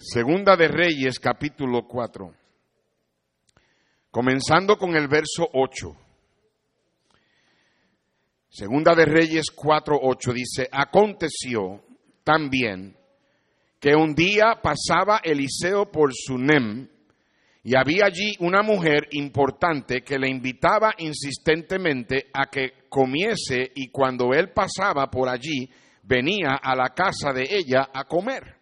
Segunda 0.00 0.56
de 0.56 0.68
Reyes, 0.68 1.18
capítulo 1.18 1.88
4. 1.88 2.32
comenzando 4.12 4.76
con 4.76 4.94
el 4.94 5.08
verso 5.08 5.48
8. 5.52 5.96
Segunda 8.48 8.94
de 8.94 9.04
Reyes 9.04 9.46
4:8 9.52 10.32
dice, 10.32 10.68
aconteció 10.70 11.82
también 12.22 12.96
que 13.80 13.96
un 13.96 14.14
día 14.14 14.60
pasaba 14.62 15.20
Eliseo 15.24 15.90
por 15.90 16.12
Sunem 16.14 16.88
y 17.64 17.76
había 17.76 18.06
allí 18.06 18.36
una 18.38 18.62
mujer 18.62 19.08
importante 19.10 20.02
que 20.02 20.16
le 20.16 20.30
invitaba 20.30 20.94
insistentemente 20.98 22.28
a 22.32 22.46
que 22.46 22.86
comiese 22.88 23.72
y 23.74 23.88
cuando 23.88 24.32
él 24.32 24.52
pasaba 24.52 25.10
por 25.10 25.28
allí 25.28 25.68
venía 26.04 26.54
a 26.62 26.76
la 26.76 26.90
casa 26.90 27.32
de 27.32 27.48
ella 27.50 27.88
a 27.92 28.04
comer. 28.04 28.57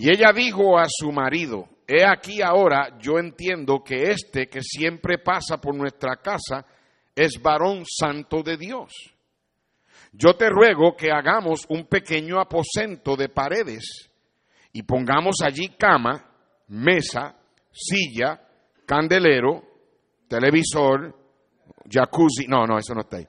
Y 0.00 0.12
ella 0.12 0.32
dijo 0.32 0.78
a 0.78 0.86
su 0.88 1.10
marido, 1.10 1.68
he 1.84 2.06
aquí 2.06 2.40
ahora 2.40 2.96
yo 3.00 3.18
entiendo 3.18 3.82
que 3.82 4.12
este 4.12 4.46
que 4.46 4.62
siempre 4.62 5.18
pasa 5.18 5.60
por 5.60 5.74
nuestra 5.74 6.14
casa 6.22 6.64
es 7.16 7.42
varón 7.42 7.82
santo 7.84 8.44
de 8.44 8.56
Dios. 8.56 8.92
Yo 10.12 10.34
te 10.34 10.50
ruego 10.50 10.94
que 10.96 11.10
hagamos 11.10 11.66
un 11.68 11.86
pequeño 11.86 12.38
aposento 12.38 13.16
de 13.16 13.28
paredes 13.28 14.08
y 14.72 14.84
pongamos 14.84 15.38
allí 15.44 15.70
cama, 15.70 16.30
mesa, 16.68 17.34
silla, 17.72 18.40
candelero, 18.86 19.64
televisor, 20.28 21.12
jacuzzi. 21.90 22.46
No, 22.46 22.68
no, 22.68 22.78
eso 22.78 22.94
no 22.94 23.00
está 23.00 23.16
ahí. 23.16 23.26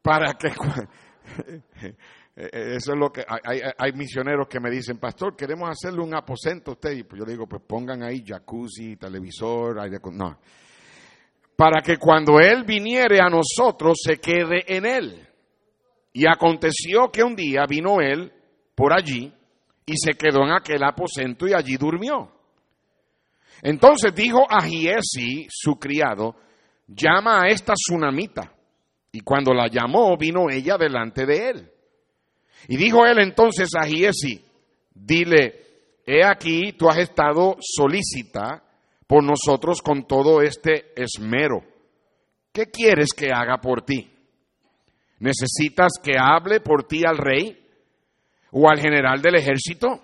Para 0.00 0.32
que. 0.32 0.48
Eso 2.34 2.92
es 2.92 2.98
lo 2.98 3.12
que. 3.12 3.24
Hay, 3.28 3.60
hay, 3.76 3.92
misioneros 3.92 4.48
que 4.48 4.58
me 4.58 4.70
dicen, 4.70 4.98
Pastor, 4.98 5.36
queremos 5.36 5.68
hacerle 5.68 6.00
un 6.00 6.14
aposento 6.14 6.70
a 6.70 6.74
usted. 6.74 6.92
Y 6.92 7.04
pues 7.04 7.18
yo 7.18 7.26
le 7.26 7.32
digo, 7.32 7.46
pues 7.46 7.62
pongan 7.66 8.02
ahí 8.02 8.24
jacuzzi, 8.26 8.96
televisor, 8.96 9.78
aire. 9.80 9.98
No. 10.12 10.38
Para 11.54 11.82
que 11.82 11.98
cuando 11.98 12.40
Él 12.40 12.64
viniere 12.64 13.20
a 13.20 13.28
nosotros 13.28 13.98
se 14.02 14.16
quede 14.16 14.64
en 14.66 14.86
Él. 14.86 15.28
Y 16.14 16.26
aconteció 16.26 17.10
que 17.10 17.22
un 17.22 17.36
día 17.36 17.64
vino 17.68 18.00
Él 18.00 18.32
por 18.74 18.92
allí 18.92 19.32
y 19.84 19.92
se 19.96 20.14
quedó 20.14 20.44
en 20.44 20.52
aquel 20.52 20.82
aposento 20.84 21.46
y 21.46 21.54
allí 21.54 21.76
durmió. 21.76 22.30
Entonces 23.62 24.14
dijo 24.14 24.46
a 24.48 24.62
Giesi, 24.62 25.46
su 25.48 25.78
criado, 25.78 26.36
llama 26.86 27.42
a 27.42 27.48
esta 27.48 27.74
tsunamita. 27.74 28.52
Y 29.12 29.20
cuando 29.20 29.52
la 29.52 29.68
llamó, 29.68 30.16
vino 30.16 30.48
ella 30.50 30.78
delante 30.78 31.26
de 31.26 31.50
él. 31.50 31.72
Y 32.68 32.76
dijo 32.76 33.06
él 33.06 33.18
entonces 33.18 33.70
a 33.78 33.86
Giesi, 33.86 34.44
dile, 34.94 35.62
he 36.06 36.24
aquí, 36.24 36.72
tú 36.72 36.88
has 36.88 36.98
estado 36.98 37.56
solícita 37.60 38.62
por 39.06 39.22
nosotros 39.22 39.82
con 39.82 40.06
todo 40.06 40.40
este 40.42 40.92
esmero. 40.96 41.64
¿Qué 42.52 42.66
quieres 42.66 43.12
que 43.12 43.30
haga 43.32 43.58
por 43.58 43.82
ti? 43.82 44.10
¿Necesitas 45.18 45.92
que 46.02 46.12
hable 46.18 46.60
por 46.60 46.84
ti 46.84 47.04
al 47.06 47.16
rey 47.16 47.58
o 48.50 48.68
al 48.68 48.80
general 48.80 49.22
del 49.22 49.36
ejército? 49.36 50.00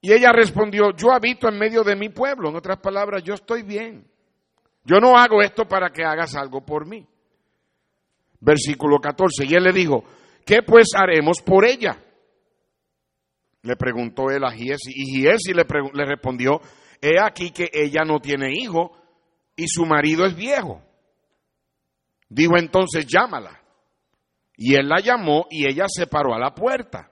Y 0.00 0.12
ella 0.12 0.32
respondió, 0.32 0.92
yo 0.96 1.12
habito 1.12 1.48
en 1.48 1.58
medio 1.58 1.84
de 1.84 1.94
mi 1.94 2.08
pueblo, 2.08 2.48
en 2.48 2.56
otras 2.56 2.78
palabras, 2.78 3.22
yo 3.22 3.34
estoy 3.34 3.62
bien. 3.62 4.06
Yo 4.84 4.98
no 4.98 5.16
hago 5.16 5.42
esto 5.42 5.66
para 5.66 5.90
que 5.90 6.04
hagas 6.04 6.34
algo 6.34 6.64
por 6.64 6.86
mí. 6.86 7.06
Versículo 8.40 8.98
14, 8.98 9.44
y 9.44 9.54
él 9.54 9.64
le 9.64 9.72
dijo, 9.72 10.04
¿qué 10.44 10.62
pues 10.62 10.88
haremos 10.96 11.38
por 11.44 11.64
ella? 11.64 12.02
Le 13.62 13.76
preguntó 13.76 14.30
él 14.30 14.44
a 14.44 14.52
Giesi, 14.52 14.90
y 14.94 15.20
Giesi 15.20 15.52
le, 15.52 15.64
respondió, 16.04 16.60
he 17.00 17.20
aquí 17.20 17.50
que 17.50 17.68
ella 17.72 18.02
no 18.04 18.20
tiene 18.20 18.52
hijo 18.52 18.96
y 19.56 19.66
su 19.68 19.84
marido 19.84 20.24
es 20.24 20.34
viejo. 20.34 20.82
Dijo 22.28 22.56
entonces, 22.56 23.06
llámala. 23.06 23.60
Y 24.56 24.74
él 24.74 24.88
la 24.88 25.00
llamó 25.00 25.46
y 25.50 25.66
ella 25.68 25.86
se 25.88 26.06
paró 26.06 26.34
a 26.34 26.38
la 26.38 26.54
puerta. 26.54 27.10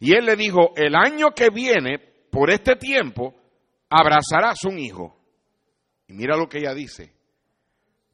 Y 0.00 0.14
él 0.14 0.24
le 0.24 0.36
dijo, 0.36 0.72
el 0.76 0.94
año 0.94 1.30
que 1.30 1.50
viene, 1.50 1.98
por 2.30 2.50
este 2.50 2.76
tiempo, 2.76 3.34
abrazarás 3.88 4.64
un 4.64 4.78
hijo. 4.78 5.16
Y 6.08 6.12
mira 6.12 6.36
lo 6.36 6.48
que 6.48 6.58
ella 6.58 6.74
dice. 6.74 7.12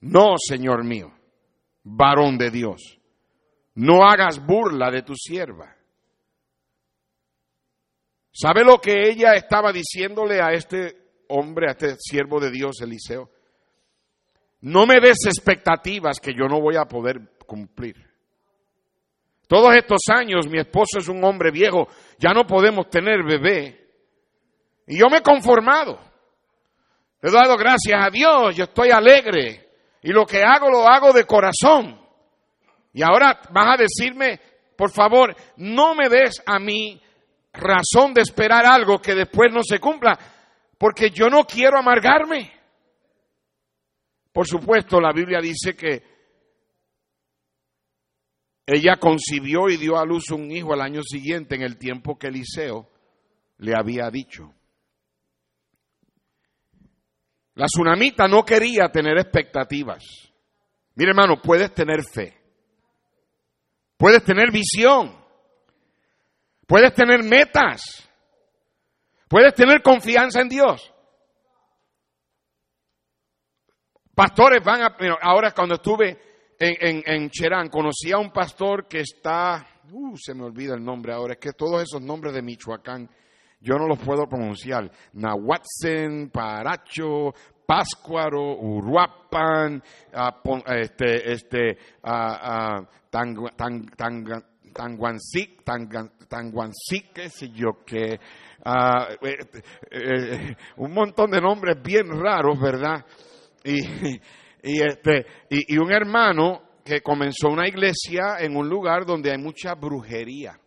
No, 0.01 0.35
Señor 0.37 0.85
mío, 0.85 1.13
varón 1.85 2.37
de 2.37 2.51
Dios, 2.51 2.99
no 3.75 4.05
hagas 4.05 4.45
burla 4.45 4.91
de 4.91 5.03
tu 5.03 5.15
sierva. 5.15 5.77
¿Sabe 8.33 8.65
lo 8.65 8.79
que 8.79 9.11
ella 9.11 9.35
estaba 9.35 9.73
diciéndole 9.73 10.41
a 10.41 10.53
este 10.53 10.97
hombre, 11.29 11.69
a 11.69 11.73
este 11.73 11.97
siervo 11.99 12.41
de 12.41 12.51
Dios, 12.51 12.81
Eliseo? 12.81 13.31
No 14.63 14.87
me 14.87 15.01
des 15.01 15.27
expectativas 15.27 16.19
que 16.21 16.33
yo 16.33 16.47
no 16.49 16.61
voy 16.61 16.77
a 16.77 16.85
poder 16.85 17.21
cumplir. 17.47 17.97
Todos 19.49 19.75
estos 19.75 20.01
años 20.09 20.49
mi 20.49 20.59
esposo 20.59 20.99
es 20.99 21.09
un 21.09 21.23
hombre 21.25 21.51
viejo, 21.51 21.89
ya 22.19 22.33
no 22.33 22.47
podemos 22.47 22.89
tener 22.89 23.23
bebé. 23.23 23.83
Y 24.87 24.99
yo 24.99 25.09
me 25.11 25.19
he 25.19 25.23
conformado. 25.23 26.01
He 27.21 27.31
dado 27.31 27.57
gracias 27.57 28.01
a 28.03 28.11
Dios, 28.11 28.57
yo 28.57 28.65
estoy 28.65 28.91
alegre. 28.91 29.69
Y 30.03 30.11
lo 30.11 30.25
que 30.25 30.43
hago 30.43 30.71
lo 30.71 30.89
hago 30.89 31.13
de 31.13 31.25
corazón. 31.25 32.02
Y 32.93 33.03
ahora 33.03 33.41
vas 33.51 33.75
a 33.79 33.83
decirme, 33.83 34.41
por 34.77 34.91
favor, 34.91 35.35
no 35.57 35.95
me 35.95 36.09
des 36.09 36.43
a 36.45 36.59
mí 36.59 37.01
razón 37.53 38.15
de 38.15 38.23
esperar 38.23 38.67
algo 38.67 39.01
que 39.01 39.15
después 39.15 39.53
no 39.53 39.63
se 39.63 39.79
cumpla, 39.79 40.19
porque 40.79 41.11
yo 41.11 41.29
no 41.29 41.45
quiero 41.45 41.79
amargarme. 41.79 42.53
Por 44.33 44.47
supuesto, 44.47 45.01
la 45.01 45.13
Biblia 45.13 45.41
dice 45.41 45.77
que 45.77 46.03
ella 48.67 48.97
concibió 48.97 49.69
y 49.69 49.77
dio 49.77 49.99
a 49.99 50.05
luz 50.05 50.31
un 50.31 50.51
hijo 50.51 50.73
al 50.73 50.81
año 50.81 51.03
siguiente 51.03 51.55
en 51.55 51.63
el 51.63 51.77
tiempo 51.79 52.19
que 52.19 52.29
Eliseo 52.29 52.89
le 53.59 53.75
había 53.77 54.09
dicho. 54.11 54.55
La 57.55 57.67
tsunamita 57.67 58.27
no 58.29 58.45
quería 58.45 58.89
tener 58.91 59.19
expectativas. 59.19 60.03
Mire 60.95 61.11
hermano, 61.11 61.41
puedes 61.43 61.75
tener 61.75 62.03
fe. 62.03 62.42
Puedes 64.03 64.25
tener 64.25 64.51
visión. 64.51 65.15
Puedes 66.67 66.93
tener 66.93 67.23
metas. 67.23 68.11
Puedes 69.29 69.55
tener 69.55 69.81
confianza 69.81 70.41
en 70.41 70.49
Dios. 70.49 70.93
Pastores 74.13 74.61
van 74.65 74.83
a... 74.83 74.97
Ahora 75.21 75.53
cuando 75.53 75.77
estuve 75.77 76.19
en, 76.59 77.05
en, 77.07 77.31
Cherán, 77.31 77.69
conocí 77.69 78.11
a 78.11 78.19
un 78.19 78.33
pastor 78.33 78.89
que 78.89 79.03
está, 79.03 79.65
uh, 79.93 80.17
se 80.17 80.35
me 80.35 80.43
olvida 80.47 80.75
el 80.75 80.83
nombre 80.83 81.13
ahora, 81.13 81.35
es 81.35 81.39
que 81.39 81.53
todos 81.53 81.81
esos 81.81 82.03
nombres 82.03 82.35
de 82.35 82.43
Michoacán, 82.43 83.09
yo 83.61 83.77
no 83.77 83.87
los 83.87 84.01
puedo 84.01 84.27
pronunciar. 84.27 84.91
Nahuatzen, 85.13 86.29
Paracho, 86.31 87.33
Páscuaro, 87.67 88.57
Uruapan, 88.59 89.83
este, 90.67 91.33
este, 91.33 91.79
Tanguancic, 94.73 95.63
Tanguancic, 96.29 97.13
qué 97.13 97.29
sé 97.29 97.51
yo, 97.51 97.71
eh, 97.93 98.19
eh, 99.91 100.57
un 100.77 100.93
montón 100.93 101.31
de 101.31 101.41
nombres 101.41 101.83
bien 101.83 102.09
raros, 102.11 102.61
¿verdad? 102.61 103.05
Y, 103.65 103.81
y, 104.63 104.83
este, 104.83 105.27
y, 105.51 105.77
un 105.79 105.93
hermano 105.93 106.63
que 106.85 107.01
comenzó 107.01 107.49
una 107.49 107.67
iglesia 107.69 108.37
en 108.39 108.57
un 108.57 108.69
lugar 108.69 109.05
donde 109.05 109.31
hay 109.31 109.39
mucha 109.39 109.75
brujería. 109.75 110.59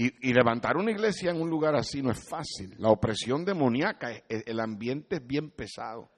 Y, 0.00 0.32
levantar 0.32 0.76
una 0.76 0.92
iglesia 0.92 1.32
en 1.32 1.40
un 1.40 1.50
lugar 1.50 1.74
así 1.74 2.02
no 2.02 2.12
es 2.12 2.28
fácil. 2.28 2.74
La 2.78 2.90
opresión 2.90 3.44
demoníaca, 3.44 4.12
el 4.28 4.60
ambiente 4.60 5.16
es 5.16 5.26
bien 5.26 5.50
pesado. 5.50 6.08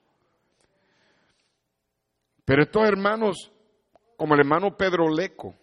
Pero 2.44 2.62
estos 2.62 2.86
hermanos, 2.86 3.50
como 4.18 4.34
el 4.34 4.40
hermano 4.40 4.76
Pedro 4.76 5.08
Leco, 5.08 5.54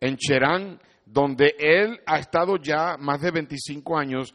en 0.00 0.16
Cherán, 0.16 0.80
donde 1.04 1.54
él 1.58 2.00
ha 2.06 2.18
estado 2.18 2.56
ya 2.56 2.96
más 2.96 3.20
de 3.20 3.30
25 3.32 3.98
años 3.98 4.34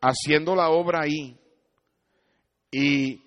haciendo 0.00 0.56
la 0.56 0.70
obra 0.70 1.02
ahí, 1.02 1.38
y 2.72 3.22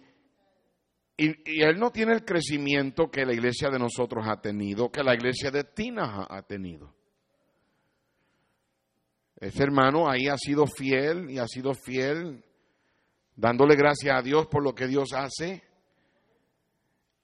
y, 1.17 1.61
él 1.61 1.79
no 1.79 1.91
tiene 1.91 2.13
el 2.13 2.25
crecimiento 2.25 3.09
que 3.09 3.25
la 3.25 3.33
iglesia 3.33 3.69
de 3.69 3.79
nosotros 3.79 4.25
ha 4.27 4.41
tenido, 4.41 4.91
que 4.91 5.03
la 5.03 5.13
iglesia 5.13 5.49
de 5.49 5.63
Tina 5.63 6.27
ha, 6.29 6.41
tenido. 6.41 6.93
Ese 9.37 9.63
hermano 9.63 10.09
ahí 10.09 10.27
ha 10.27 10.37
sido 10.37 10.65
fiel 10.65 11.29
y 11.29 11.39
ha 11.39 11.47
sido 11.47 11.73
fiel, 11.73 12.43
dándole 13.35 13.75
gracias 13.75 14.17
a 14.17 14.21
Dios 14.21 14.47
por 14.47 14.63
lo 14.63 14.73
que 14.73 14.87
Dios 14.87 15.13
hace. 15.13 15.63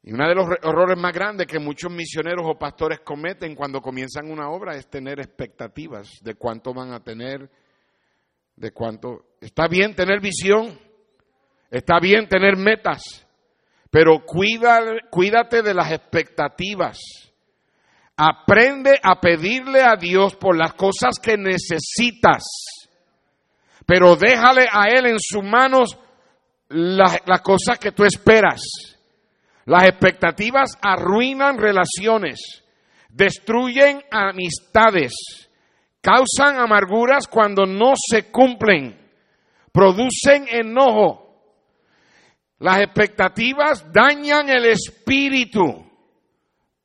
Y 0.03 0.11
uno 0.13 0.27
de 0.27 0.35
los 0.35 0.47
errores 0.63 0.97
más 0.97 1.13
grandes 1.13 1.47
que 1.47 1.59
muchos 1.59 1.91
misioneros 1.91 2.45
o 2.45 2.57
pastores 2.57 3.01
cometen 3.01 3.55
cuando 3.55 3.81
comienzan 3.81 4.31
una 4.31 4.49
obra 4.49 4.75
es 4.75 4.89
tener 4.89 5.19
expectativas 5.19 6.09
de 6.21 6.35
cuánto 6.35 6.73
van 6.73 6.91
a 6.91 7.03
tener, 7.03 7.49
de 8.55 8.71
cuánto... 8.71 9.35
Está 9.39 9.67
bien 9.67 9.95
tener 9.95 10.19
visión, 10.19 10.77
está 11.69 11.99
bien 11.99 12.27
tener 12.27 12.57
metas, 12.57 13.27
pero 13.91 14.25
cuida, 14.25 14.81
cuídate 15.11 15.61
de 15.61 15.73
las 15.73 15.91
expectativas. 15.91 16.97
Aprende 18.23 18.99
a 19.01 19.19
pedirle 19.19 19.81
a 19.81 19.95
Dios 19.95 20.35
por 20.35 20.55
las 20.55 20.75
cosas 20.75 21.17
que 21.19 21.37
necesitas, 21.37 22.43
pero 23.83 24.15
déjale 24.15 24.67
a 24.71 24.89
Él 24.89 25.07
en 25.07 25.17
sus 25.19 25.43
manos 25.43 25.97
las, 26.69 27.19
cosas 27.41 27.79
que 27.79 27.91
tú 27.91 28.03
esperas. 28.03 28.61
Las 29.65 29.87
expectativas 29.87 30.77
arruinan 30.83 31.57
relaciones, 31.57 32.63
destruyen 33.09 34.03
amistades, 34.11 35.13
causan 35.99 36.59
amarguras 36.59 37.27
cuando 37.27 37.65
no 37.65 37.93
se 37.95 38.29
cumplen, 38.29 39.01
producen 39.71 40.45
enojo. 40.47 41.41
Las 42.59 42.81
expectativas 42.81 43.91
dañan 43.91 44.47
el 44.47 44.65
espíritu, 44.65 45.90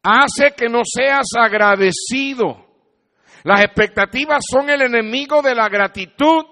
hace 0.06 0.52
que 0.56 0.68
no 0.68 0.82
seas 0.84 1.26
agradecido. 1.36 2.64
Las 3.42 3.62
expectativas 3.62 4.44
son 4.48 4.70
el 4.70 4.82
enemigo 4.82 5.42
de 5.42 5.54
la 5.54 5.68
gratitud 5.68 6.44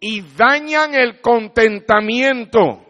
y 0.00 0.22
dañan 0.34 0.94
el 0.94 1.20
contentamiento. 1.20 2.86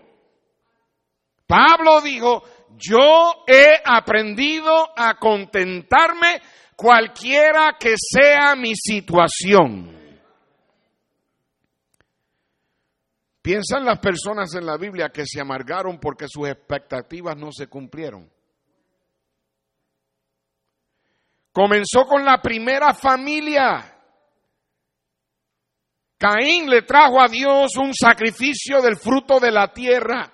Pablo 1.46 2.00
dijo, 2.00 2.42
yo 2.76 3.44
he 3.46 3.74
aprendido 3.84 4.88
a 4.96 5.14
contentarme 5.18 6.40
cualquiera 6.76 7.76
que 7.78 7.94
sea 7.96 8.54
mi 8.54 8.74
situación. 8.76 10.00
Piensan 13.42 13.84
las 13.84 13.98
personas 13.98 14.54
en 14.54 14.64
la 14.66 14.76
Biblia 14.76 15.10
que 15.10 15.26
se 15.26 15.40
amargaron 15.40 15.98
porque 15.98 16.26
sus 16.28 16.48
expectativas 16.48 17.36
no 17.36 17.50
se 17.50 17.66
cumplieron. 17.66 18.30
Comenzó 21.52 22.06
con 22.06 22.24
la 22.24 22.40
primera 22.40 22.94
familia. 22.94 23.88
Caín 26.18 26.70
le 26.70 26.82
trajo 26.82 27.20
a 27.20 27.28
Dios 27.28 27.76
un 27.76 27.92
sacrificio 27.94 28.80
del 28.80 28.96
fruto 28.96 29.38
de 29.38 29.50
la 29.50 29.72
tierra 29.72 30.32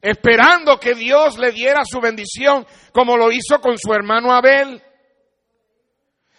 esperando 0.00 0.78
que 0.78 0.94
Dios 0.94 1.38
le 1.38 1.52
diera 1.52 1.82
su 1.84 2.00
bendición, 2.00 2.66
como 2.92 3.16
lo 3.16 3.30
hizo 3.30 3.60
con 3.60 3.76
su 3.76 3.92
hermano 3.92 4.32
Abel. 4.32 4.82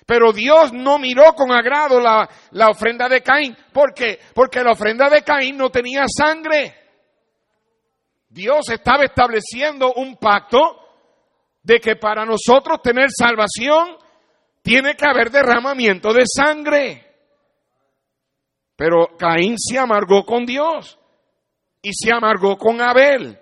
Pero 0.05 0.33
Dios 0.33 0.73
no 0.73 0.97
miró 0.97 1.33
con 1.33 1.51
agrado 1.51 1.99
la, 1.99 2.27
la, 2.51 2.69
ofrenda 2.69 3.07
de 3.07 3.21
Caín. 3.21 3.55
¿Por 3.71 3.93
qué? 3.93 4.19
Porque 4.33 4.63
la 4.63 4.71
ofrenda 4.71 5.09
de 5.09 5.23
Caín 5.23 5.57
no 5.57 5.69
tenía 5.69 6.03
sangre. 6.07 6.75
Dios 8.27 8.69
estaba 8.69 9.03
estableciendo 9.03 9.93
un 9.93 10.17
pacto 10.17 10.81
de 11.63 11.80
que 11.80 11.95
para 11.95 12.26
nosotros 12.26 12.82
tener 12.82 13.10
salvación 13.10 13.97
tiene 14.62 14.95
que 14.95 15.06
haber 15.06 15.32
derramamiento 15.32 16.13
de 16.13 16.24
sangre. 16.26 17.08
Pero 18.76 19.15
Caín 19.17 19.56
se 19.58 19.78
amargó 19.78 20.26
con 20.26 20.45
Dios 20.45 20.97
y 21.82 21.91
se 21.93 22.12
amargó 22.13 22.58
con 22.58 22.82
Abel. 22.82 23.38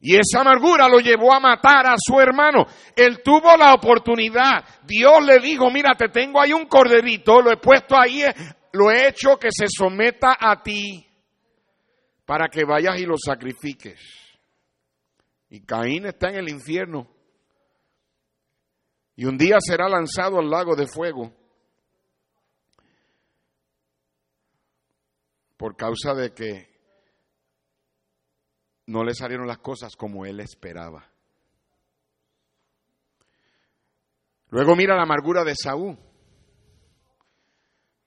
Y 0.00 0.16
esa 0.16 0.40
amargura 0.40 0.86
lo 0.86 0.98
llevó 0.98 1.32
a 1.32 1.40
matar 1.40 1.86
a 1.86 1.94
su 1.96 2.20
hermano. 2.20 2.66
Él 2.94 3.22
tuvo 3.22 3.56
la 3.56 3.72
oportunidad. 3.72 4.62
Dios 4.82 5.24
le 5.24 5.38
dijo, 5.38 5.70
mira, 5.70 5.94
te 5.94 6.10
tengo 6.10 6.42
ahí 6.42 6.52
un 6.52 6.66
corderito, 6.66 7.40
lo 7.40 7.50
he 7.50 7.56
puesto 7.56 7.96
ahí, 7.96 8.22
lo 8.72 8.90
he 8.90 9.08
hecho 9.08 9.38
que 9.38 9.48
se 9.50 9.64
someta 9.66 10.36
a 10.38 10.62
ti 10.62 11.06
para 12.26 12.48
que 12.48 12.64
vayas 12.64 13.00
y 13.00 13.06
lo 13.06 13.14
sacrifiques. 13.16 13.98
Y 15.48 15.64
Caín 15.64 16.04
está 16.06 16.28
en 16.28 16.36
el 16.36 16.50
infierno. 16.50 17.13
Y 19.16 19.26
un 19.26 19.38
día 19.38 19.56
será 19.60 19.88
lanzado 19.88 20.38
al 20.38 20.50
lago 20.50 20.74
de 20.74 20.86
fuego. 20.86 21.32
Por 25.56 25.76
causa 25.76 26.14
de 26.14 26.32
que 26.32 26.68
no 28.86 29.04
le 29.04 29.14
salieron 29.14 29.46
las 29.46 29.58
cosas 29.58 29.96
como 29.96 30.26
él 30.26 30.40
esperaba. 30.40 31.08
Luego 34.50 34.76
mira 34.76 34.96
la 34.96 35.02
amargura 35.02 35.44
de 35.44 35.54
Saúl. 35.54 35.96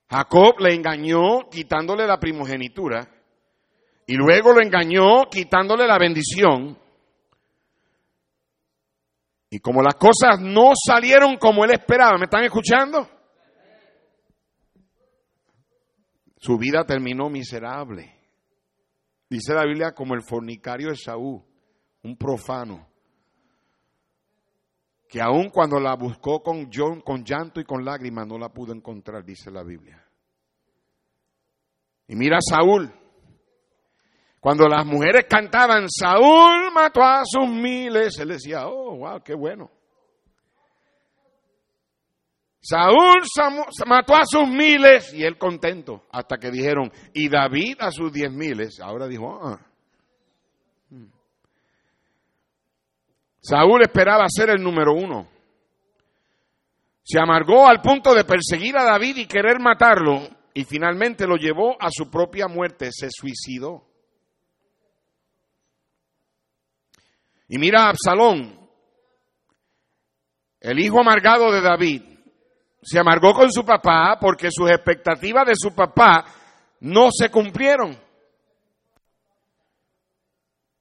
Jacob 0.10 0.60
le 0.60 0.74
engañó 0.74 1.50
quitándole 1.50 2.08
la 2.08 2.20
primogenitura 2.20 3.10
y 4.06 4.16
luego 4.16 4.54
lo 4.54 4.62
engañó 4.62 5.26
quitándole 5.30 5.86
la 5.86 5.98
bendición. 5.98 6.78
Y 9.50 9.60
como 9.60 9.82
las 9.82 9.96
cosas 9.96 10.40
no 10.42 10.72
salieron 10.76 11.38
como 11.38 11.64
él 11.64 11.72
esperaba, 11.72 12.18
¿me 12.18 12.26
están 12.26 12.44
escuchando? 12.44 13.08
Su 16.38 16.58
vida 16.58 16.84
terminó 16.86 17.30
miserable. 17.30 18.14
Dice 19.30 19.54
la 19.54 19.66
Biblia 19.66 19.94
como 19.94 20.14
el 20.14 20.22
fornicario 20.22 20.90
de 20.90 20.96
Saúl, 20.96 21.44
un 22.04 22.18
profano, 22.18 22.88
que 25.08 25.22
aun 25.22 25.50
cuando 25.50 25.80
la 25.80 25.96
buscó 25.96 26.42
con, 26.42 26.70
con 27.04 27.24
llanto 27.24 27.60
y 27.60 27.64
con 27.64 27.84
lágrimas 27.84 28.28
no 28.28 28.38
la 28.38 28.50
pudo 28.50 28.74
encontrar, 28.74 29.24
dice 29.24 29.50
la 29.52 29.64
Biblia. 29.64 30.06
Y 32.08 32.16
mira 32.16 32.38
a 32.38 32.42
Saúl, 32.42 32.92
cuando 34.40 34.68
las 34.68 34.86
mujeres 34.86 35.26
cantaban, 35.30 35.88
Saúl 35.90 36.72
mató 36.74 37.02
a 37.02 37.24
sus 37.26 37.48
miles, 37.50 38.18
él 38.20 38.30
decía, 38.30 38.68
oh, 38.68 38.98
wow, 38.98 39.22
qué 39.24 39.34
bueno. 39.34 39.72
Saúl 42.62 43.22
mató 43.86 44.16
a 44.16 44.26
sus 44.26 44.48
miles 44.48 45.14
y 45.14 45.24
él 45.24 45.38
contento, 45.38 46.04
hasta 46.12 46.38
que 46.38 46.52
dijeron, 46.52 46.92
y 47.14 47.30
David 47.30 47.78
a 47.80 47.92
sus 47.92 48.12
diez 48.12 48.32
miles. 48.32 48.80
Ahora 48.82 49.08
dijo, 49.08 49.40
ah. 49.42 49.60
Saúl 53.40 53.82
esperaba 53.82 54.26
ser 54.28 54.50
el 54.50 54.62
número 54.62 54.94
uno. 54.94 55.30
Se 57.04 57.18
amargó 57.18 57.68
al 57.68 57.80
punto 57.82 58.14
de 58.14 58.26
perseguir 58.26 58.76
a 58.78 58.84
David 58.84 59.16
y 59.16 59.26
querer 59.26 59.62
matarlo, 59.62 60.28
y 60.54 60.66
finalmente 60.66 61.26
lo 61.26 61.38
llevó 61.38 61.82
a 61.82 61.88
su 61.90 62.10
propia 62.10 62.50
muerte, 62.50 62.90
se 62.92 63.08
suicidó. 63.10 63.87
Y 67.48 67.58
mira 67.58 67.84
a 67.84 67.90
Absalón, 67.90 68.60
el 70.60 70.80
hijo 70.80 71.00
amargado 71.00 71.52
de 71.52 71.62
David, 71.62 72.04
se 72.82 73.00
amargó 73.00 73.34
con 73.34 73.52
su 73.52 73.66
papá 73.66 74.18
porque 74.20 74.50
sus 74.52 74.70
expectativas 74.70 75.46
de 75.46 75.56
su 75.56 75.74
papá 75.74 76.26
no 76.82 77.10
se 77.12 77.30
cumplieron. 77.30 77.98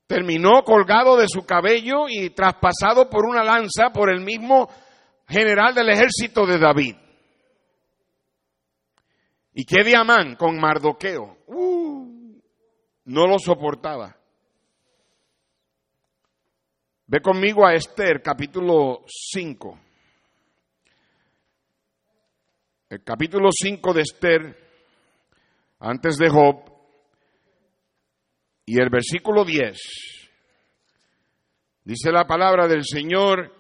Terminó 0.07 0.63
colgado 0.63 1.17
de 1.17 1.27
su 1.29 1.45
cabello 1.45 2.09
y 2.09 2.31
traspasado 2.31 3.11
por 3.11 3.25
una 3.27 3.43
lanza 3.43 3.91
por 3.93 4.09
el 4.11 4.21
mismo 4.21 4.69
general 5.27 5.75
del 5.75 5.91
ejército 5.91 6.47
de 6.47 6.59
David. 6.59 6.97
¿Y 9.55 9.65
qué 9.65 9.83
diamán 9.83 10.37
con 10.37 10.61
Mardoqueo? 10.61 11.39
Uh, 11.47 12.41
no 13.07 13.27
lo 13.27 13.39
soportaba. 13.39 14.16
Ve 17.09 17.21
conmigo 17.21 17.65
a 17.65 17.75
Esther, 17.75 18.21
capítulo 18.21 19.05
5. 19.07 19.81
el 22.89 23.03
capítulo 23.05 23.51
5 23.53 23.93
de 23.93 24.01
Esther, 24.01 24.57
antes 25.81 26.17
de 26.17 26.29
Job, 26.29 26.65
y 28.65 28.81
el 28.81 28.91
versículo 28.91 29.45
10, 29.45 29.79
dice 31.85 32.11
la 32.11 32.27
palabra 32.27 32.67
del 32.67 32.85
Señor, 32.85 33.53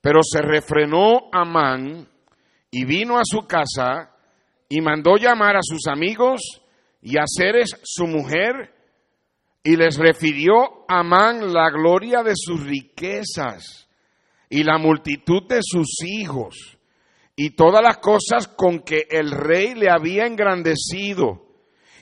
pero 0.00 0.20
se 0.22 0.42
refrenó 0.42 1.30
Amán 1.32 2.06
y 2.70 2.84
vino 2.84 3.16
a 3.16 3.22
su 3.24 3.46
casa 3.46 4.14
y 4.68 4.80
mandó 4.82 5.16
llamar 5.16 5.56
a 5.56 5.62
sus 5.62 5.86
amigos 5.86 6.40
y 7.00 7.16
a 7.16 7.24
Ceres 7.26 7.80
su 7.82 8.06
mujer 8.06 8.81
y 9.64 9.76
les 9.76 9.96
refirió 9.96 10.84
Amán 10.88 11.52
la 11.52 11.70
gloria 11.70 12.22
de 12.22 12.32
sus 12.34 12.64
riquezas 12.64 13.88
y 14.50 14.64
la 14.64 14.78
multitud 14.78 15.44
de 15.48 15.60
sus 15.62 15.88
hijos 16.04 16.78
y 17.36 17.50
todas 17.50 17.82
las 17.82 17.98
cosas 17.98 18.48
con 18.48 18.80
que 18.80 19.06
el 19.10 19.30
rey 19.30 19.74
le 19.74 19.90
había 19.90 20.26
engrandecido 20.26 21.46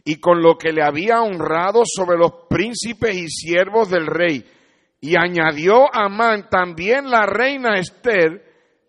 y 0.04 0.16
con 0.16 0.42
lo 0.42 0.56
que 0.56 0.72
le 0.72 0.82
había 0.82 1.20
honrado 1.22 1.82
sobre 1.84 2.16
los 2.16 2.32
príncipes 2.48 3.14
y 3.14 3.28
siervos 3.28 3.90
del 3.90 4.06
rey. 4.06 4.44
Y 5.00 5.16
añadió 5.16 5.94
Amán 5.94 6.48
también 6.50 7.10
la 7.10 7.26
reina 7.26 7.78
Esther, 7.78 8.44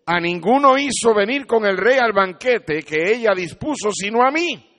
a 0.06 0.18
ninguno 0.18 0.76
hizo 0.78 1.14
venir 1.14 1.46
con 1.46 1.64
el 1.64 1.76
rey 1.76 1.98
al 1.98 2.12
banquete 2.12 2.82
que 2.82 3.12
ella 3.14 3.32
dispuso, 3.36 3.92
sino 3.92 4.22
a 4.22 4.30
mí. 4.30 4.71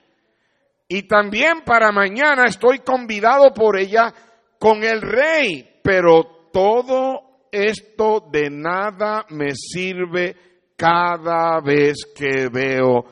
Y 0.88 1.08
también 1.08 1.62
para 1.66 1.92
mañana 1.92 2.44
estoy 2.46 2.80
convidado 2.80 3.54
por 3.54 3.78
ella 3.78 4.14
con 4.60 4.84
el 4.84 5.02
rey, 5.02 5.80
pero 5.84 6.50
todo 6.52 7.48
esto 7.52 8.28
de 8.32 8.50
nada 8.50 9.26
me 9.30 9.54
sirve 9.56 10.36
cada 10.76 11.60
vez 11.62 11.96
que 12.16 12.50
veo 12.52 13.06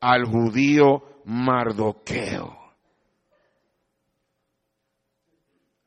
al 0.00 0.24
judío 0.24 1.22
Mardoqueo. 1.24 2.56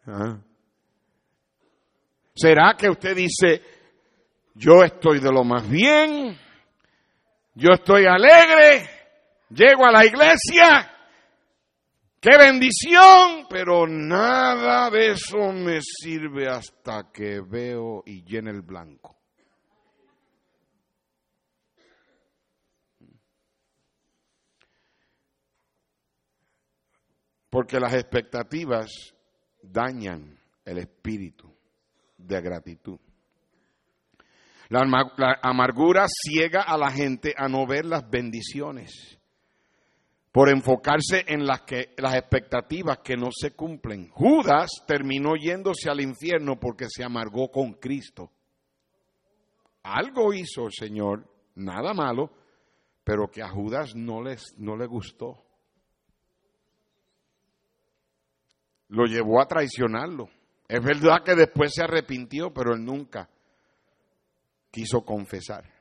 ¿Ah? 0.08 0.38
¿Será 2.34 2.76
que 2.78 2.90
usted 2.90 3.16
dice, 3.16 3.62
yo 4.56 4.84
estoy 4.84 5.20
de 5.20 5.32
lo 5.32 5.44
más 5.44 5.70
bien, 5.70 6.38
yo 7.56 7.74
estoy 7.74 8.06
alegre, 8.06 8.90
llego 9.50 9.86
a 9.86 9.92
la 9.92 10.06
iglesia, 10.06 10.91
qué 12.22 12.38
bendición, 12.38 13.48
pero 13.50 13.88
nada 13.88 14.90
de 14.90 15.12
eso 15.12 15.52
me 15.52 15.80
sirve 15.82 16.48
hasta 16.48 17.12
que 17.12 17.42
veo 17.42 18.04
y 18.06 18.24
llene 18.24 18.52
el 18.52 18.62
blanco. 18.62 19.18
Porque 27.50 27.82
las 27.82 27.94
expectativas 27.94 28.90
dañan 29.62 30.40
el 30.64 30.78
espíritu 30.78 31.54
de 32.18 32.42
gratitud. 32.42 33.00
La, 34.70 34.80
amargura 35.42 36.06
ciega 36.08 36.62
a 36.62 36.78
la 36.78 36.92
gente 36.92 37.34
a 37.36 37.50
no 37.50 37.68
ver 37.68 37.86
las 37.86 38.10
bendiciones 38.10 39.21
por 40.32 40.50
enfocarse 40.50 41.26
en 41.28 41.46
las, 41.46 41.62
que, 41.62 41.94
las 41.98 42.16
expectativas 42.16 43.00
que 43.00 43.18
no 43.18 43.30
se 43.32 43.52
cumplen. 43.52 44.10
Judas 44.10 44.70
terminó 44.88 45.36
yéndose 45.36 45.90
al 45.90 46.00
infierno 46.00 46.60
porque 46.60 46.86
se 46.90 47.04
amargó 47.04 47.52
con 47.52 47.74
Cristo. 47.74 48.32
Algo 49.84 50.34
hizo 50.34 50.68
el 50.68 50.72
Señor, 50.72 51.28
nada 51.56 51.94
malo, 51.94 52.32
pero 53.04 53.30
que 53.30 53.42
a 53.42 53.50
Judas 53.50 53.94
no, 53.96 54.22
les, 54.22 54.56
no 54.58 54.78
le 54.78 54.86
gustó. 54.86 55.44
Lo 58.88 59.06
llevó 59.06 59.42
a 59.42 59.48
traicionarlo. 59.48 60.30
Es 60.68 60.82
verdad 60.82 61.24
que 61.26 61.36
después 61.36 61.74
se 61.74 61.84
arrepintió, 61.84 62.54
pero 62.54 62.74
él 62.74 62.86
nunca 62.86 63.30
quiso 64.70 65.04
confesar. 65.04 65.81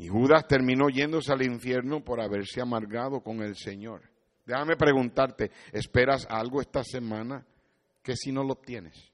Y 0.00 0.08
Judas 0.08 0.46
terminó 0.48 0.88
yéndose 0.88 1.30
al 1.30 1.42
infierno 1.42 2.02
por 2.02 2.22
haberse 2.22 2.62
amargado 2.62 3.20
con 3.20 3.42
el 3.42 3.54
Señor. 3.54 4.00
Déjame 4.46 4.74
preguntarte, 4.74 5.50
¿esperas 5.72 6.26
algo 6.30 6.62
esta 6.62 6.82
semana 6.82 7.46
que 8.02 8.16
si 8.16 8.32
no 8.32 8.42
lo 8.42 8.54
tienes? 8.54 9.12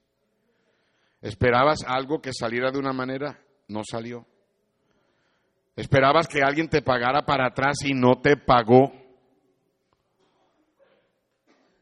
¿Esperabas 1.21 1.83
algo 1.85 2.21
que 2.21 2.31
saliera 2.31 2.71
de 2.71 2.79
una 2.79 2.93
manera? 2.93 3.37
No 3.67 3.81
salió. 3.83 4.25
¿Esperabas 5.75 6.25
que 6.25 6.41
alguien 6.41 6.69
te 6.69 6.81
pagara 6.81 7.25
para 7.25 7.47
atrás 7.47 7.79
y 7.83 7.93
no 7.93 8.21
te 8.21 8.37
pagó? 8.37 8.93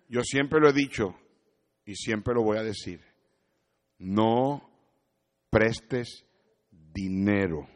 Yo 0.10 0.22
siempre 0.24 0.60
lo 0.60 0.70
he 0.70 0.74
dicho 0.74 1.14
y 1.86 1.94
siempre 1.94 2.34
lo 2.34 2.42
voy 2.42 2.58
a 2.58 2.64
decir. 2.64 3.02
No 4.00 4.68
prestes 5.52 6.26
dinero 6.72 7.68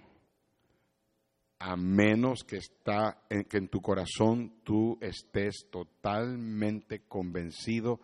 a 1.59 1.75
menos 1.75 2.43
que 2.45 2.57
está 2.57 3.25
en 3.29 3.43
que 3.43 3.57
en 3.57 3.67
tu 3.67 3.81
corazón 3.81 4.61
tú 4.63 4.97
estés 5.01 5.67
totalmente 5.69 7.01
convencido 7.07 7.99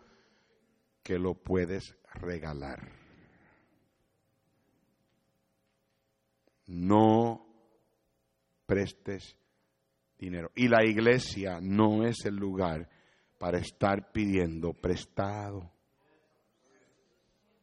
que 1.02 1.18
lo 1.18 1.34
puedes 1.34 1.96
regalar. 2.14 2.92
No 6.66 7.46
prestes 8.66 9.36
dinero. 10.18 10.50
Y 10.54 10.68
la 10.68 10.84
iglesia 10.84 11.58
no 11.62 12.04
es 12.04 12.26
el 12.26 12.36
lugar 12.36 12.90
para 13.38 13.58
estar 13.58 14.12
pidiendo 14.12 14.74
prestado. 14.74 15.72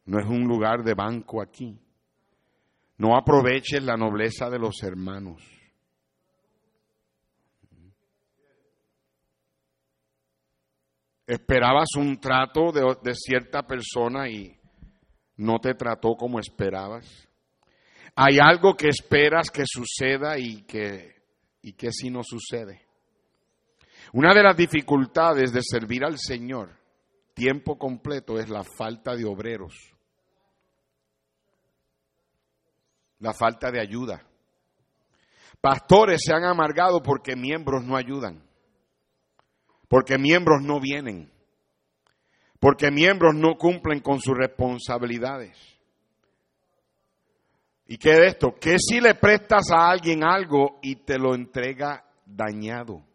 No 0.06 0.20
es 0.20 0.26
un 0.26 0.48
lugar 0.48 0.84
de 0.84 0.96
banco 0.96 1.42
aquí. 1.42 1.80
No 2.98 3.16
aproveches 3.16 3.84
la 3.84 3.96
nobleza 3.96 4.50
de 4.50 4.60
los 4.60 4.82
hermanos. 4.82 5.63
Esperabas 11.26 11.90
un 11.98 12.20
trato 12.20 12.72
de, 12.72 13.16
cierta 13.16 13.64
persona 13.64 14.30
y 14.30 14.60
no 15.38 15.60
te 15.60 15.74
trató 15.74 16.16
como 16.16 16.40
esperabas. 16.40 17.28
Hay 18.16 18.40
algo 18.40 18.76
que 18.76 18.90
esperas 18.90 19.50
que 19.50 19.64
suceda 19.66 20.38
y 20.38 20.64
que, 20.64 21.16
y 21.62 21.74
que 21.74 21.92
si 21.92 22.10
no 22.10 22.22
sucede. 22.24 22.86
Una 24.12 24.34
de 24.34 24.44
las 24.44 24.58
dificultades 24.58 25.54
de 25.54 25.62
servir 25.64 26.04
al 26.04 26.18
Señor 26.18 26.78
tiempo 27.34 27.78
completo 27.78 28.38
es 28.38 28.50
la 28.50 28.64
falta 28.64 29.16
de 29.16 29.26
obreros, 29.26 29.74
la 33.20 33.34
falta 33.34 33.72
de 33.72 33.82
ayuda. 33.82 34.22
Pastores 35.62 36.22
se 36.24 36.34
han 36.34 36.44
amargado 36.44 37.02
porque 37.02 37.36
miembros 37.36 37.84
no 37.84 37.96
ayudan, 37.96 38.44
porque 39.94 40.18
miembros 40.18 40.64
no 40.64 40.80
vienen, 40.80 41.30
porque 42.60 42.90
miembros 42.90 43.36
no 43.36 43.60
cumplen 43.60 44.00
con 44.00 44.20
sus 44.20 44.36
responsabilidades. 44.36 45.56
¿Y 47.86 48.00
qué 48.00 48.14
de 48.14 48.26
esto? 48.30 48.56
¿Qué 48.60 48.78
si 48.80 49.00
le 49.00 49.14
prestas 49.14 49.70
a 49.70 49.92
alguien 49.92 50.24
algo 50.24 50.80
y 50.82 50.96
te 50.96 51.20
lo 51.20 51.36
entrega 51.36 52.04
dañado? 52.26 53.06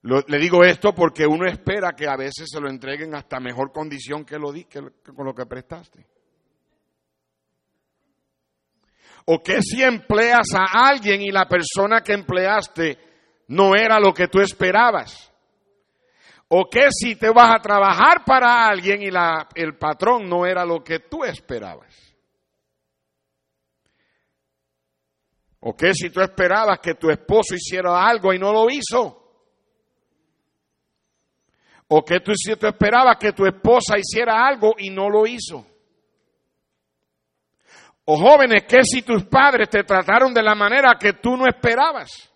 le 0.00 0.38
digo 0.38 0.64
esto 0.64 0.94
porque 0.94 1.26
uno 1.26 1.46
espera 1.46 1.92
que 1.94 2.08
a 2.08 2.16
veces 2.16 2.48
se 2.50 2.58
lo 2.58 2.70
entreguen 2.70 3.14
hasta 3.14 3.38
mejor 3.38 3.70
condición 3.70 4.24
que, 4.24 4.38
lo 4.38 4.50
que, 4.50 4.80
con 5.14 5.26
lo 5.26 5.34
que 5.34 5.44
prestaste. 5.44 6.06
¿O 9.26 9.42
qué 9.42 9.60
si 9.60 9.82
empleas 9.82 10.48
a 10.54 10.88
alguien 10.88 11.20
y 11.20 11.30
la 11.30 11.46
persona 11.48 12.00
que 12.00 12.12
empleaste 12.12 12.98
no 13.48 13.74
era 13.74 13.98
lo 13.98 14.14
que 14.14 14.28
tú 14.28 14.40
esperabas? 14.40 15.32
¿O 16.48 16.70
qué 16.70 16.88
si 16.92 17.16
te 17.16 17.30
vas 17.30 17.56
a 17.56 17.60
trabajar 17.60 18.24
para 18.24 18.68
alguien 18.68 19.02
y 19.02 19.10
la, 19.10 19.48
el 19.56 19.76
patrón 19.76 20.28
no 20.28 20.46
era 20.46 20.64
lo 20.64 20.82
que 20.84 21.00
tú 21.00 21.24
esperabas? 21.24 21.92
¿O 25.58 25.76
qué 25.76 25.92
si 25.92 26.10
tú 26.10 26.20
esperabas 26.20 26.78
que 26.78 26.94
tu 26.94 27.10
esposo 27.10 27.56
hiciera 27.56 28.06
algo 28.06 28.32
y 28.32 28.38
no 28.38 28.52
lo 28.52 28.70
hizo? 28.70 29.24
¿O 31.88 32.04
que 32.04 32.20
tú, 32.20 32.32
si 32.36 32.54
tú 32.54 32.68
esperabas 32.68 33.16
que 33.16 33.32
tu 33.32 33.44
esposa 33.44 33.98
hiciera 33.98 34.46
algo 34.46 34.74
y 34.78 34.90
no 34.90 35.10
lo 35.10 35.26
hizo? 35.26 35.66
O 38.08 38.16
jóvenes, 38.16 38.62
que 38.68 38.84
si 38.84 39.02
tus 39.02 39.24
padres 39.24 39.68
te 39.68 39.82
trataron 39.82 40.32
de 40.32 40.42
la 40.42 40.54
manera 40.54 40.96
que 40.98 41.14
tú 41.14 41.36
no 41.36 41.44
esperabas? 41.46 42.32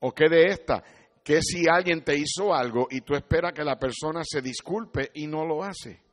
¿O 0.00 0.12
qué 0.12 0.28
de 0.28 0.44
esta? 0.44 0.84
Que 1.24 1.40
si 1.40 1.64
alguien 1.68 2.04
te 2.04 2.14
hizo 2.14 2.54
algo 2.54 2.86
y 2.90 3.00
tú 3.00 3.14
esperas 3.14 3.52
que 3.54 3.64
la 3.64 3.78
persona 3.78 4.20
se 4.22 4.42
disculpe 4.42 5.10
y 5.14 5.26
no 5.26 5.46
lo 5.46 5.64
hace? 5.64 6.05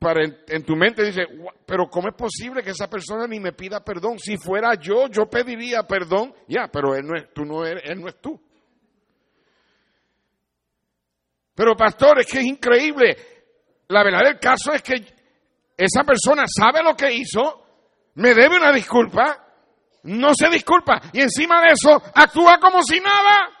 Para 0.00 0.24
en, 0.24 0.64
tu 0.64 0.74
mente 0.74 1.04
dice, 1.04 1.26
pero 1.66 1.90
¿cómo 1.90 2.08
es 2.08 2.14
posible 2.14 2.62
que 2.62 2.70
esa 2.70 2.88
persona 2.88 3.26
ni 3.26 3.38
me 3.38 3.52
pida 3.52 3.84
perdón? 3.84 4.18
Si 4.18 4.38
fuera 4.38 4.74
yo, 4.74 5.08
yo 5.08 5.26
pediría 5.28 5.82
perdón. 5.82 6.34
Ya, 6.48 6.68
pero 6.72 6.94
él 6.94 7.06
no 7.06 7.18
es, 7.18 7.30
tú 7.34 7.44
no 7.44 7.66
eres, 7.66 7.82
él 7.84 8.00
no 8.00 8.08
es 8.08 8.18
tú. 8.18 8.40
Pero 11.54 11.76
pastor, 11.76 12.20
es 12.20 12.26
que 12.26 12.38
es 12.38 12.46
increíble. 12.46 13.14
La 13.88 14.02
verdad 14.02 14.24
del 14.24 14.38
caso 14.38 14.72
es 14.72 14.80
que 14.80 15.04
esa 15.76 16.02
persona 16.02 16.44
sabe 16.46 16.82
lo 16.82 16.96
que 16.96 17.12
hizo, 17.12 17.62
me 18.14 18.32
debe 18.32 18.56
una 18.56 18.72
disculpa, 18.72 19.46
no 20.04 20.30
se 20.34 20.48
disculpa 20.48 20.98
y 21.12 21.20
encima 21.20 21.60
de 21.60 21.72
eso 21.72 22.02
actúa 22.14 22.58
como 22.58 22.82
si 22.82 23.00
nada. 23.00 23.59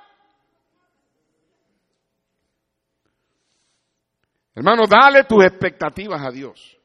Hermano, 4.54 4.86
dale 4.86 5.24
tus 5.24 5.44
expectativas 5.44 6.20
a 6.24 6.30
Dios. 6.30 6.78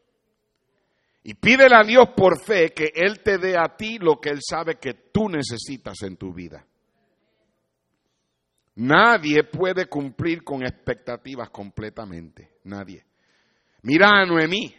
Y 1.24 1.34
pídele 1.34 1.76
a 1.76 1.84
Dios 1.84 2.10
por 2.16 2.40
fe 2.40 2.70
que 2.70 2.92
Él 2.94 3.22
te 3.22 3.38
dé 3.38 3.58
a 3.58 3.76
ti 3.76 3.98
lo 3.98 4.22
que 4.22 4.30
Él 4.30 4.40
sabe 4.48 4.76
que 4.76 4.94
tú 5.12 5.28
necesitas 5.28 6.02
en 6.04 6.18
tu 6.18 6.32
vida. 6.32 6.66
Nadie 8.76 9.44
puede 9.44 9.88
cumplir 9.88 10.44
con 10.44 10.62
expectativas 10.64 11.50
completamente. 11.50 12.58
Nadie. 12.66 13.06
Mira 13.82 14.10
a 14.10 14.26
Noemí, 14.26 14.76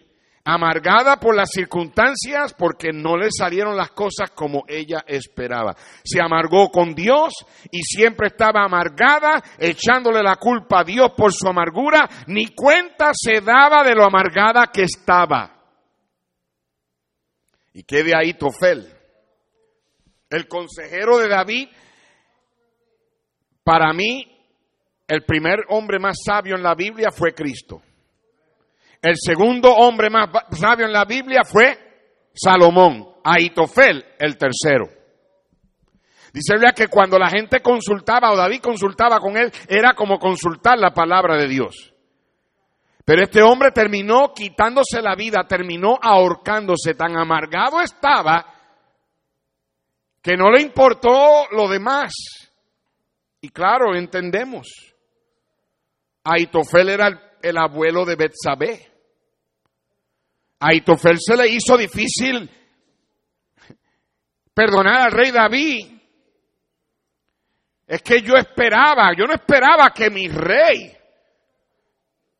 amargada 0.47 1.19
por 1.19 1.35
las 1.35 1.51
circunstancias 1.51 2.55
porque 2.55 2.93
no 2.93 3.17
le 3.17 3.31
salieron 3.37 3.77
las 3.77 3.91
cosas 3.91 4.31
como 4.31 4.65
ella 4.69 5.03
esperaba. 5.07 5.75
Se 6.05 6.23
amargó 6.23 6.71
con 6.71 6.95
Dios 6.95 7.35
y 7.71 7.83
siempre 7.83 8.29
estaba 8.29 8.65
amargada, 8.65 9.43
echándole 9.59 10.23
la 10.23 10.37
culpa 10.37 10.81
a 10.81 10.85
Dios 10.85 11.11
por 11.17 11.33
su 11.33 11.49
amargura, 11.49 12.09
ni 12.29 12.47
cuenta 12.55 13.11
se 13.13 13.41
daba 13.41 13.83
de 13.83 13.97
lo 13.97 14.05
amargada 14.05 14.69
que 14.73 14.83
estaba. 14.83 15.53
Y 17.73 17.83
qué 17.83 18.05
de 18.05 18.17
ahí 18.17 18.35
Tofel, 18.35 18.89
el 20.31 20.47
consejero 20.47 21.19
de 21.19 21.29
David, 21.29 21.69
para 23.65 23.93
mí, 23.93 24.33
el 25.09 25.25
primer 25.25 25.65
hombre 25.71 25.99
más 25.99 26.19
sabio 26.25 26.55
en 26.55 26.63
la 26.63 26.77
Biblia 26.77 27.11
fue 27.11 27.35
Cristo. 27.35 27.83
El 29.07 29.15
segundo 29.19 29.73
hombre 29.73 30.11
más 30.11 30.29
sabio 30.59 30.85
en 30.85 30.93
la 30.93 31.05
Biblia 31.05 31.43
fue 31.45 31.79
Salomón. 32.35 33.07
Aitofel, 33.23 34.05
el 34.19 34.37
tercero. 34.37 34.89
Dice 36.33 36.55
que 36.75 36.89
cuando 36.89 37.17
la 37.17 37.29
gente 37.29 37.61
consultaba 37.61 38.33
o 38.33 38.37
David 38.37 38.61
consultaba 38.61 39.21
con 39.21 39.37
él, 39.37 39.53
era 39.69 39.95
como 39.95 40.19
consultar 40.19 40.77
la 40.81 40.91
palabra 40.91 41.37
de 41.37 41.47
Dios. 41.47 41.95
Pero 43.05 43.23
este 43.23 43.43
hombre 43.43 43.71
terminó 43.71 44.35
quitándose 44.35 45.01
la 45.01 45.15
vida, 45.15 45.47
terminó 45.47 45.97
ahorcándose, 46.03 46.95
tan 46.95 47.17
amargado 47.17 47.81
estaba 47.81 48.45
que 50.21 50.37
no 50.37 50.51
le 50.51 50.63
importó 50.63 51.47
lo 51.53 51.69
demás. 51.69 52.13
Y 53.41 53.51
claro, 53.51 53.95
entendemos. 53.95 54.67
Aitofel 56.25 56.89
era 56.89 57.07
el, 57.07 57.21
el 57.41 57.57
abuelo 57.57 58.05
de 58.05 58.17
Betsabé. 58.17 58.96
A 60.61 60.75
Itofel 60.75 61.19
se 61.21 61.37
le 61.37 61.49
hizo 61.49 61.77
difícil 61.77 62.51
perdonar 64.55 65.07
al 65.07 65.13
rey 65.13 65.31
David. 65.31 65.93
Es 67.87 68.03
que 68.03 68.23
yo 68.23 68.35
esperaba, 68.35 69.13
yo 69.17 69.27
no 69.27 69.35
esperaba 69.35 69.91
que 69.91 70.11
mi 70.11 70.29
rey, 70.29 70.97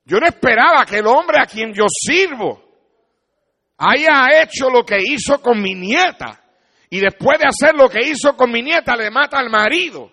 yo 0.05 0.19
no 0.19 0.27
esperaba 0.27 0.85
que 0.85 0.99
el 0.99 1.07
hombre 1.07 1.39
a 1.41 1.47
quien 1.47 1.73
yo 1.73 1.85
sirvo 1.89 2.63
haya 3.79 4.43
hecho 4.43 4.71
lo 4.71 4.85
que 4.85 4.99
hizo 5.01 5.41
con 5.41 5.61
mi 5.61 5.75
nieta. 5.75 6.43
Y 6.89 7.01
después 7.01 7.39
de 7.39 7.49
hacer 7.49 7.75
lo 7.75 7.89
que 7.89 8.09
hizo 8.09 8.37
con 8.37 8.51
mi 8.51 8.63
nieta, 8.63 8.97
le 8.97 9.11
mata 9.11 9.39
al 9.39 9.51
marido. 9.51 10.11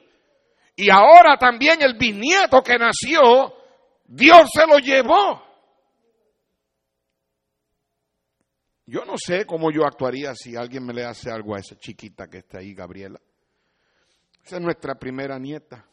Y 0.75 0.89
ahora 0.89 1.37
también 1.37 1.81
el 1.81 1.95
bisnieto 1.95 2.61
que 2.61 2.77
nació, 2.77 3.53
Dios 4.05 4.49
se 4.51 4.65
lo 4.65 4.79
llevó. 4.79 5.52
Yo 8.93 9.05
no 9.05 9.15
sé 9.17 9.47
cómo 9.47 9.71
yo 9.71 9.87
actuaría 9.87 10.35
si 10.35 10.55
alguien 10.55 10.85
me 10.85 10.93
le 10.93 11.03
hace 11.03 11.31
algo 11.31 11.55
a 11.55 11.59
esa 11.59 11.75
chiquita 11.75 12.27
que 12.27 12.37
está 12.37 12.59
ahí, 12.59 12.75
Gabriela. 12.75 13.19
Esa 14.45 14.57
es 14.57 14.61
nuestra 14.61 14.93
primera 14.93 15.39
nieta. 15.39 15.83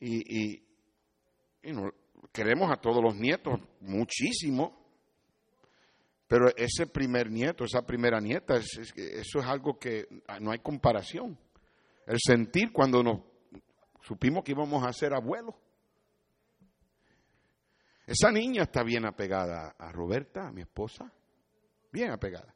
Y, 0.00 0.62
queremos 2.30 2.70
a 2.70 2.76
todos 2.76 3.02
los 3.02 3.16
nietos 3.16 3.58
muchísimo, 3.80 4.86
pero 6.28 6.54
ese 6.54 6.86
primer 6.86 7.30
nieto, 7.30 7.64
esa 7.64 7.86
primera 7.86 8.20
nieta, 8.20 8.56
eso 8.56 9.38
es 9.38 9.46
algo 9.46 9.78
que 9.78 10.06
no 10.42 10.50
hay 10.50 10.58
comparación. 10.58 11.38
El 12.06 12.18
sentir 12.22 12.70
cuando 12.70 13.02
nos 13.02 13.22
supimos 14.02 14.44
que 14.44 14.52
íbamos 14.52 14.86
a 14.86 14.92
ser 14.92 15.14
abuelos. 15.14 15.54
Esa 18.06 18.30
niña 18.30 18.64
está 18.64 18.82
bien 18.82 19.06
apegada 19.06 19.74
a 19.78 19.90
Roberta, 19.90 20.48
a 20.48 20.52
mi 20.52 20.60
esposa, 20.60 21.10
bien 21.90 22.10
apegada. 22.10 22.54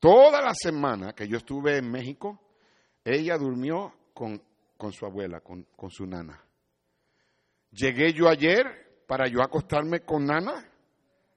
Toda 0.00 0.40
la 0.40 0.54
semana 0.54 1.12
que 1.12 1.28
yo 1.28 1.36
estuve 1.36 1.76
en 1.76 1.90
México, 1.90 2.40
ella 3.04 3.36
durmió 3.36 3.92
con, 4.14 4.42
su 4.92 5.04
abuela, 5.04 5.40
con, 5.40 5.64
con 5.76 5.90
su 5.90 6.06
nana. 6.06 6.42
Llegué 7.72 8.14
yo 8.14 8.28
ayer 8.28 9.04
para 9.06 9.28
yo 9.28 9.42
acostarme 9.42 10.00
con 10.00 10.24
nana. 10.24 10.66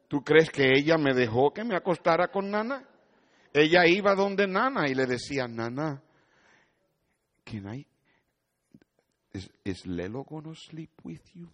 ¿Tú 0.07 0.23
crees 0.23 0.49
que 0.49 0.71
ella 0.73 0.97
me 0.97 1.13
dejó 1.13 1.51
que 1.53 1.63
me 1.63 1.75
acostara 1.75 2.29
con 2.29 2.49
nana? 2.49 2.87
Ella 3.51 3.85
iba 3.85 4.15
donde 4.15 4.47
nana 4.47 4.87
y 4.87 4.95
le 4.95 5.05
decía, 5.05 5.47
nana, 5.47 6.01
can 7.43 7.73
I, 7.73 7.85
is, 9.33 9.49
is 9.63 9.85
Lelo 9.85 10.23
gonna 10.23 10.55
sleep 10.55 10.91
with 11.03 11.21
you? 11.33 11.49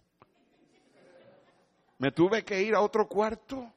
Me 2.00 2.12
tuve 2.12 2.42
que 2.42 2.62
ir 2.62 2.74
a 2.74 2.80
otro 2.80 3.06
cuarto. 3.06 3.70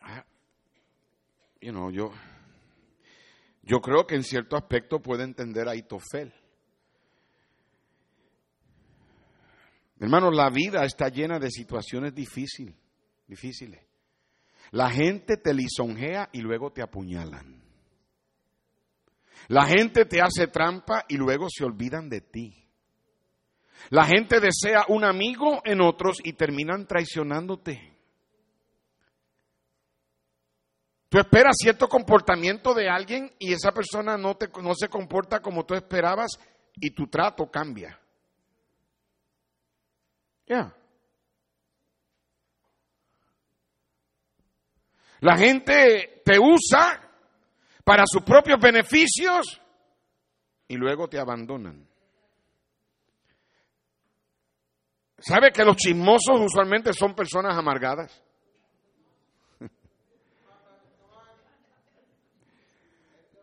Ah, 0.00 0.24
you 1.60 1.72
know, 1.72 1.90
yo, 1.90 2.12
yo 3.62 3.80
creo 3.80 4.06
que 4.06 4.14
en 4.14 4.22
cierto 4.22 4.56
aspecto 4.56 5.02
puede 5.02 5.24
entender 5.24 5.68
a 5.68 5.74
Itofel. 5.74 6.32
Hermano, 9.98 10.30
la 10.30 10.48
vida 10.48 10.84
está 10.84 11.08
llena 11.08 11.40
de 11.40 11.50
situaciones 11.50 12.14
difíciles, 12.14 12.76
difíciles. 13.26 13.84
La 14.70 14.90
gente 14.90 15.38
te 15.38 15.52
lisonjea 15.52 16.30
y 16.32 16.40
luego 16.40 16.70
te 16.72 16.82
apuñalan. 16.82 17.61
La 19.48 19.66
gente 19.66 20.04
te 20.04 20.20
hace 20.20 20.46
trampa 20.46 21.04
y 21.08 21.16
luego 21.16 21.46
se 21.48 21.64
olvidan 21.64 22.08
de 22.08 22.20
ti. 22.20 22.62
La 23.90 24.04
gente 24.04 24.40
desea 24.40 24.84
un 24.88 25.04
amigo 25.04 25.60
en 25.64 25.80
otros 25.80 26.18
y 26.22 26.34
terminan 26.34 26.86
traicionándote. 26.86 27.92
Tú 31.08 31.18
esperas 31.18 31.56
cierto 31.58 31.88
comportamiento 31.88 32.72
de 32.72 32.88
alguien 32.88 33.34
y 33.38 33.52
esa 33.52 33.72
persona 33.72 34.16
no, 34.16 34.36
te, 34.36 34.48
no 34.62 34.72
se 34.74 34.88
comporta 34.88 35.40
como 35.40 35.66
tú 35.66 35.74
esperabas 35.74 36.38
y 36.76 36.90
tu 36.92 37.06
trato 37.06 37.50
cambia. 37.50 38.00
Ya. 40.46 40.74
La 45.20 45.36
gente 45.36 46.22
te 46.24 46.38
usa 46.38 47.11
para 47.84 48.04
sus 48.06 48.22
propios 48.22 48.60
beneficios 48.60 49.60
y 50.68 50.76
luego 50.76 51.08
te 51.08 51.18
abandonan. 51.18 51.88
¿Sabe 55.18 55.52
que 55.52 55.64
los 55.64 55.76
chismosos 55.76 56.40
usualmente 56.40 56.92
son 56.92 57.14
personas 57.14 57.56
amargadas? 57.56 58.22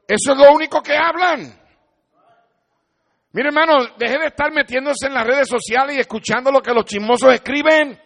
Eso 0.08 0.34
es 0.34 0.38
lo 0.38 0.54
único 0.54 0.82
que 0.82 0.98
hablan. 0.98 1.58
Mire 3.32 3.50
hermano, 3.50 3.96
deje 3.98 4.18
de 4.18 4.26
estar 4.26 4.52
metiéndose 4.52 5.08
en 5.08 5.14
las 5.14 5.26
redes 5.26 5.48
sociales 5.48 5.96
y 5.96 6.00
escuchando 6.00 6.52
lo 6.52 6.62
que 6.62 6.74
los 6.74 6.84
chismosos 6.84 7.32
escriben. 7.34 7.98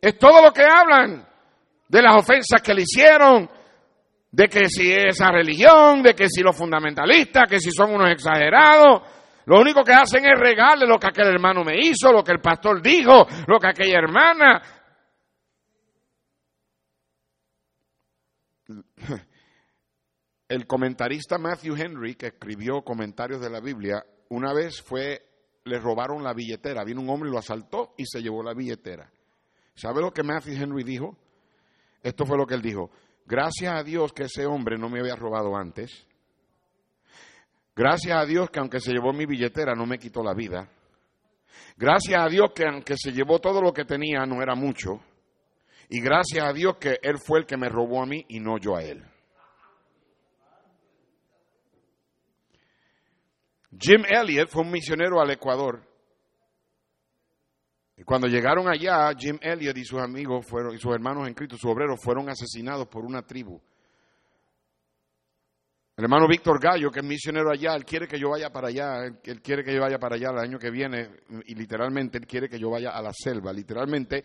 Es 0.00 0.18
todo 0.18 0.42
lo 0.42 0.52
que 0.52 0.62
hablan 0.62 1.26
de 1.88 2.02
las 2.02 2.14
ofensas 2.14 2.62
que 2.62 2.74
le 2.74 2.82
hicieron, 2.82 3.50
de 4.30 4.48
que 4.48 4.68
si 4.68 4.92
esa 4.92 5.30
religión, 5.30 6.02
de 6.02 6.14
que 6.14 6.28
si 6.28 6.42
los 6.42 6.56
fundamentalistas, 6.56 7.48
que 7.48 7.60
si 7.60 7.70
son 7.70 7.94
unos 7.94 8.10
exagerados. 8.10 9.02
Lo 9.46 9.60
único 9.60 9.82
que 9.82 9.92
hacen 9.92 10.24
es 10.26 10.38
regarle 10.38 10.86
lo 10.86 10.98
que 10.98 11.06
aquel 11.06 11.28
hermano 11.28 11.64
me 11.64 11.78
hizo, 11.78 12.12
lo 12.12 12.22
que 12.22 12.32
el 12.32 12.40
pastor 12.40 12.82
dijo, 12.82 13.26
lo 13.46 13.58
que 13.58 13.68
aquella 13.68 13.98
hermana. 13.98 14.62
El 20.48 20.66
comentarista 20.66 21.38
Matthew 21.38 21.76
Henry, 21.76 22.14
que 22.14 22.28
escribió 22.28 22.82
comentarios 22.82 23.40
de 23.40 23.50
la 23.50 23.60
Biblia, 23.60 24.04
una 24.30 24.52
vez 24.52 24.82
fue, 24.82 25.22
le 25.64 25.78
robaron 25.78 26.22
la 26.22 26.34
billetera. 26.34 26.84
Vino 26.84 27.00
un 27.00 27.10
hombre 27.10 27.28
y 27.28 27.32
lo 27.32 27.38
asaltó 27.38 27.94
y 27.96 28.04
se 28.06 28.22
llevó 28.22 28.42
la 28.42 28.54
billetera. 28.54 29.10
¿Sabe 29.74 30.00
lo 30.00 30.12
que 30.12 30.22
Matthew 30.22 30.62
Henry 30.62 30.84
dijo? 30.84 31.16
Esto 32.02 32.26
fue 32.26 32.36
lo 32.36 32.46
que 32.46 32.54
él 32.54 32.62
dijo. 32.62 32.90
Gracias 33.28 33.70
a 33.74 33.82
Dios 33.82 34.14
que 34.14 34.22
ese 34.22 34.46
hombre 34.46 34.78
no 34.78 34.88
me 34.88 35.00
había 35.00 35.14
robado 35.14 35.54
antes. 35.54 36.06
Gracias 37.76 38.16
a 38.16 38.24
Dios 38.24 38.48
que 38.48 38.58
aunque 38.58 38.80
se 38.80 38.90
llevó 38.90 39.12
mi 39.12 39.26
billetera 39.26 39.74
no 39.74 39.84
me 39.84 39.98
quitó 39.98 40.22
la 40.22 40.32
vida. 40.32 40.66
Gracias 41.76 42.18
a 42.18 42.26
Dios 42.26 42.52
que 42.54 42.64
aunque 42.64 42.96
se 42.96 43.12
llevó 43.12 43.38
todo 43.38 43.60
lo 43.60 43.74
que 43.74 43.84
tenía 43.84 44.24
no 44.24 44.40
era 44.40 44.54
mucho. 44.54 45.02
Y 45.90 46.00
gracias 46.00 46.42
a 46.42 46.54
Dios 46.54 46.78
que 46.78 47.00
Él 47.02 47.18
fue 47.18 47.40
el 47.40 47.44
que 47.46 47.58
me 47.58 47.68
robó 47.68 48.02
a 48.02 48.06
mí 48.06 48.24
y 48.28 48.40
no 48.40 48.56
yo 48.56 48.76
a 48.76 48.82
Él. 48.82 49.04
Jim 53.78 54.04
Elliot 54.08 54.48
fue 54.48 54.62
un 54.62 54.70
misionero 54.70 55.20
al 55.20 55.30
Ecuador. 55.32 55.86
Cuando 58.04 58.28
llegaron 58.28 58.68
allá, 58.68 59.12
Jim 59.16 59.38
Elliot 59.40 59.76
y 59.76 59.84
sus 59.84 60.00
amigos 60.00 60.46
fueron, 60.46 60.74
y 60.74 60.78
sus 60.78 60.94
hermanos 60.94 61.26
en 61.26 61.34
Cristo, 61.34 61.56
sus 61.56 61.70
obreros, 61.70 62.00
fueron 62.00 62.28
asesinados 62.28 62.86
por 62.86 63.04
una 63.04 63.22
tribu. 63.22 63.60
El 65.96 66.04
hermano 66.04 66.28
Víctor 66.28 66.60
Gallo, 66.60 66.92
que 66.92 67.00
es 67.00 67.04
misionero 67.04 67.50
allá, 67.50 67.74
él 67.74 67.84
quiere 67.84 68.06
que 68.06 68.20
yo 68.20 68.30
vaya 68.30 68.50
para 68.50 68.68
allá, 68.68 69.04
él, 69.04 69.42
quiere 69.42 69.64
que 69.64 69.74
yo 69.74 69.80
vaya 69.80 69.98
para 69.98 70.14
allá 70.14 70.30
el 70.30 70.38
año 70.38 70.56
que 70.56 70.70
viene, 70.70 71.10
y 71.46 71.56
literalmente 71.56 72.18
él 72.18 72.26
quiere 72.26 72.48
que 72.48 72.56
yo 72.56 72.70
vaya 72.70 72.90
a 72.90 73.02
la 73.02 73.12
selva. 73.12 73.52
Literalmente 73.52 74.18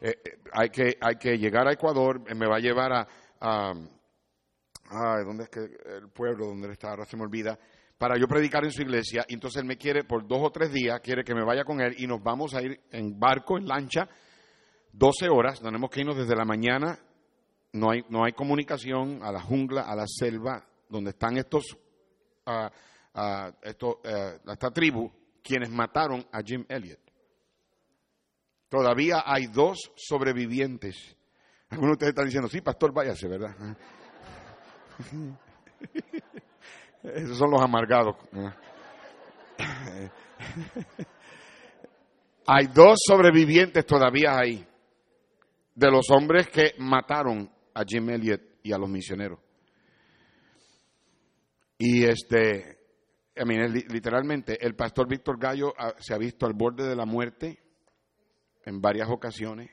eh, 0.00 0.22
eh, 0.24 0.38
hay, 0.52 0.70
que, 0.70 0.96
hay 0.98 1.16
que 1.16 1.36
llegar 1.36 1.68
a 1.68 1.72
Ecuador, 1.72 2.22
me 2.34 2.46
va 2.46 2.56
a 2.56 2.60
llevar 2.60 2.92
a, 2.94 3.06
a, 3.40 3.74
¿dónde 5.22 5.44
es 5.44 5.50
que 5.50 5.60
el 5.96 6.08
pueblo 6.08 6.46
donde 6.46 6.68
él 6.68 6.72
está? 6.72 6.92
Ahora 6.92 7.04
se 7.04 7.18
me 7.18 7.24
olvida 7.24 7.58
para 7.98 8.16
yo 8.16 8.28
predicar 8.28 8.64
en 8.64 8.70
su 8.70 8.82
iglesia. 8.82 9.24
Y 9.28 9.34
entonces 9.34 9.60
él 9.60 9.66
me 9.66 9.76
quiere, 9.76 10.04
por 10.04 10.26
dos 10.26 10.38
o 10.40 10.50
tres 10.50 10.72
días, 10.72 11.00
quiere 11.00 11.24
que 11.24 11.34
me 11.34 11.44
vaya 11.44 11.64
con 11.64 11.80
él 11.80 11.96
y 11.98 12.06
nos 12.06 12.22
vamos 12.22 12.54
a 12.54 12.62
ir 12.62 12.80
en 12.92 13.18
barco, 13.18 13.58
en 13.58 13.66
lancha, 13.66 14.08
12 14.92 15.28
horas. 15.28 15.60
Tenemos 15.60 15.90
que 15.90 16.00
irnos 16.00 16.16
desde 16.16 16.36
la 16.36 16.44
mañana. 16.44 16.98
No 17.72 17.90
hay, 17.90 18.04
no 18.08 18.24
hay 18.24 18.32
comunicación 18.32 19.22
a 19.22 19.32
la 19.32 19.42
jungla, 19.42 19.82
a 19.82 19.96
la 19.96 20.06
selva, 20.06 20.64
donde 20.88 21.10
están 21.10 21.36
estos, 21.36 21.76
uh, 22.46 22.70
esta 23.62 24.70
tribu, 24.70 25.12
quienes 25.42 25.68
mataron 25.70 26.24
a 26.32 26.40
Jim 26.40 26.64
Elliot. 26.68 27.00
Todavía 28.68 29.22
hay 29.26 29.46
dos 29.48 29.92
sobrevivientes. 29.96 31.16
Algunos 31.70 31.90
de 31.90 31.94
ustedes 31.94 32.10
están 32.10 32.24
diciendo, 32.26 32.48
sí, 32.48 32.60
pastor, 32.60 32.92
váyase, 32.92 33.28
¿verdad? 33.28 33.54
Esos 37.02 37.38
son 37.38 37.50
los 37.50 37.60
amargados. 37.60 38.16
Hay 42.46 42.66
dos 42.68 42.98
sobrevivientes 43.06 43.84
todavía 43.84 44.38
ahí 44.38 44.64
de 45.74 45.90
los 45.90 46.08
hombres 46.10 46.48
que 46.48 46.74
mataron 46.78 47.50
a 47.74 47.82
Jim 47.86 48.08
Elliot 48.10 48.40
y 48.62 48.72
a 48.72 48.78
los 48.78 48.88
misioneros. 48.88 49.38
Y 51.78 52.04
este, 52.04 52.78
literalmente, 53.36 54.64
el 54.64 54.74
pastor 54.74 55.08
Víctor 55.08 55.38
Gallo 55.38 55.72
ah, 55.78 55.94
se 55.98 56.14
ha 56.14 56.18
visto 56.18 56.46
al 56.46 56.54
borde 56.54 56.88
de 56.88 56.96
la 56.96 57.04
muerte 57.04 57.62
en 58.64 58.80
varias 58.80 59.08
ocasiones. 59.08 59.70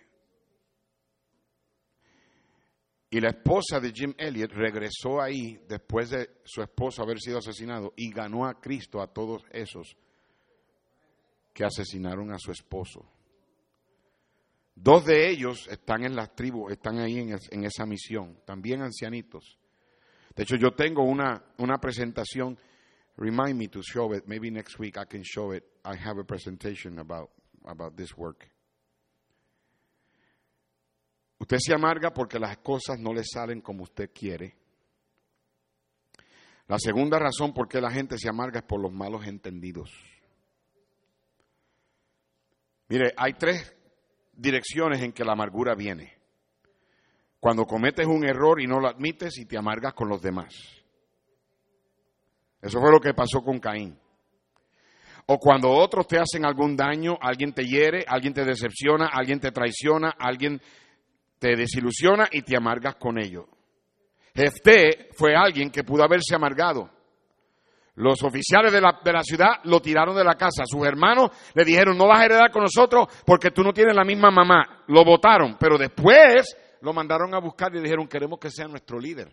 Y 3.10 3.20
la 3.20 3.30
esposa 3.30 3.80
de 3.80 3.92
Jim 3.92 4.14
Elliot 4.18 4.52
regresó 4.52 5.22
ahí 5.22 5.60
después 5.68 6.10
de 6.10 6.30
su 6.44 6.62
esposo 6.62 7.02
haber 7.02 7.20
sido 7.20 7.38
asesinado 7.38 7.94
y 7.96 8.12
ganó 8.12 8.46
a 8.46 8.60
Cristo 8.60 9.02
a 9.02 9.08
todos 9.08 9.44
esos 9.52 9.96
que 11.54 11.64
asesinaron 11.64 12.34
a 12.34 12.40
su 12.40 12.52
esposo. 12.52 13.06
Dos 14.76 15.06
de 15.06 15.30
ellos 15.30 15.68
están 15.70 16.04
en 16.04 16.16
las 16.16 16.36
tribus, 16.36 16.74
están 16.74 17.00
ahí 17.00 17.18
en, 17.20 17.64
esa 17.64 17.86
misión, 17.86 18.40
también 18.44 18.82
ancianitos. 18.82 19.58
De 20.36 20.44
hecho, 20.44 20.58
yo 20.58 20.72
tengo 20.72 21.04
una, 21.04 21.42
una 21.60 21.78
presentación. 21.78 22.60
Remind 23.16 23.58
me 23.58 23.70
to 23.70 23.82
show 23.82 24.14
it. 24.14 24.26
Maybe 24.28 24.52
next 24.52 24.78
week 24.78 24.98
I 24.98 25.06
can 25.08 25.24
show 25.24 25.54
it. 25.54 25.64
I 25.86 25.96
have 25.96 26.20
a 26.20 26.26
presentation 26.26 27.00
about, 27.00 27.30
about 27.66 27.96
this 27.96 28.18
work. 28.18 28.50
Usted 31.40 31.58
se 31.60 31.74
amarga 31.74 32.12
porque 32.12 32.40
las 32.40 32.58
cosas 32.58 32.98
no 33.00 33.14
le 33.14 33.24
salen 33.24 33.62
como 33.62 33.84
usted 33.84 34.12
quiere. 34.14 34.56
La 36.68 36.80
segunda 36.80 37.20
razón 37.20 37.54
por 37.54 37.68
qué 37.68 37.80
la 37.80 37.92
gente 37.92 38.18
se 38.18 38.30
amarga 38.30 38.60
es 38.60 38.66
por 38.66 38.82
los 38.82 38.92
malos 38.92 39.28
entendidos. 39.28 39.92
Mire, 42.88 43.14
hay 43.18 43.34
tres 43.34 43.76
direcciones 44.34 45.02
en 45.02 45.12
que 45.12 45.24
la 45.24 45.34
amargura 45.34 45.76
viene. 45.76 46.14
Cuando 47.40 47.66
cometes 47.66 48.08
un 48.08 48.26
error 48.26 48.62
y 48.62 48.68
no 48.68 48.80
lo 48.80 48.88
admites 48.88 49.38
y 49.38 49.46
te 49.46 49.58
amargas 49.58 49.94
con 49.94 50.10
los 50.10 50.22
demás. 50.22 50.54
Eso 52.62 52.80
fue 52.80 52.92
lo 52.92 53.00
que 53.00 53.14
pasó 53.14 53.42
con 53.42 53.60
Caín. 53.60 54.00
O 55.28 55.38
cuando 55.38 55.70
otros 55.72 56.08
te 56.08 56.18
hacen 56.18 56.46
algún 56.46 56.76
daño, 56.76 57.18
alguien 57.20 57.54
te 57.54 57.64
hiere, 57.64 58.04
alguien 58.08 58.34
te 58.34 58.44
decepciona, 58.44 59.08
alguien 59.08 59.40
te 59.40 59.52
traiciona, 59.52 60.16
alguien 60.18 60.62
te 61.40 61.56
desilusiona 61.56 62.28
y 62.32 62.42
te 62.42 62.56
amargas 62.56 62.96
con 62.96 63.18
ello. 63.20 63.48
Jefté 64.34 65.10
fue 65.16 65.36
alguien 65.36 65.70
que 65.70 65.84
pudo 65.84 66.04
haberse 66.04 66.36
amargado. 66.36 66.90
Los 67.96 68.22
oficiales 68.24 68.74
de 68.74 68.82
la, 68.82 69.00
de 69.04 69.14
la, 69.14 69.24
ciudad 69.24 69.62
lo 69.64 69.80
tiraron 69.80 70.16
de 70.16 70.24
la 70.24 70.36
casa. 70.36 70.64
Sus 70.66 70.86
hermanos 70.86 71.30
le 71.54 71.64
dijeron, 71.64 71.98
no 71.98 72.08
vas 72.08 72.20
a 72.20 72.26
heredar 72.26 72.52
con 72.52 72.64
nosotros 72.64 73.08
porque 73.26 73.52
tú 73.52 73.64
no 73.64 73.72
tienes 73.72 73.96
la 73.96 74.04
misma 74.04 74.32
mamá. 74.32 74.84
Lo 74.88 75.06
votaron, 75.06 75.56
pero 75.58 75.78
después 75.78 76.58
lo 76.82 76.92
mandaron 76.92 77.34
a 77.34 77.40
buscar 77.40 77.74
y 77.74 77.82
dijeron, 77.82 78.08
queremos 78.08 78.38
que 78.38 78.50
sea 78.50 78.68
nuestro 78.68 79.00
líder. 79.00 79.32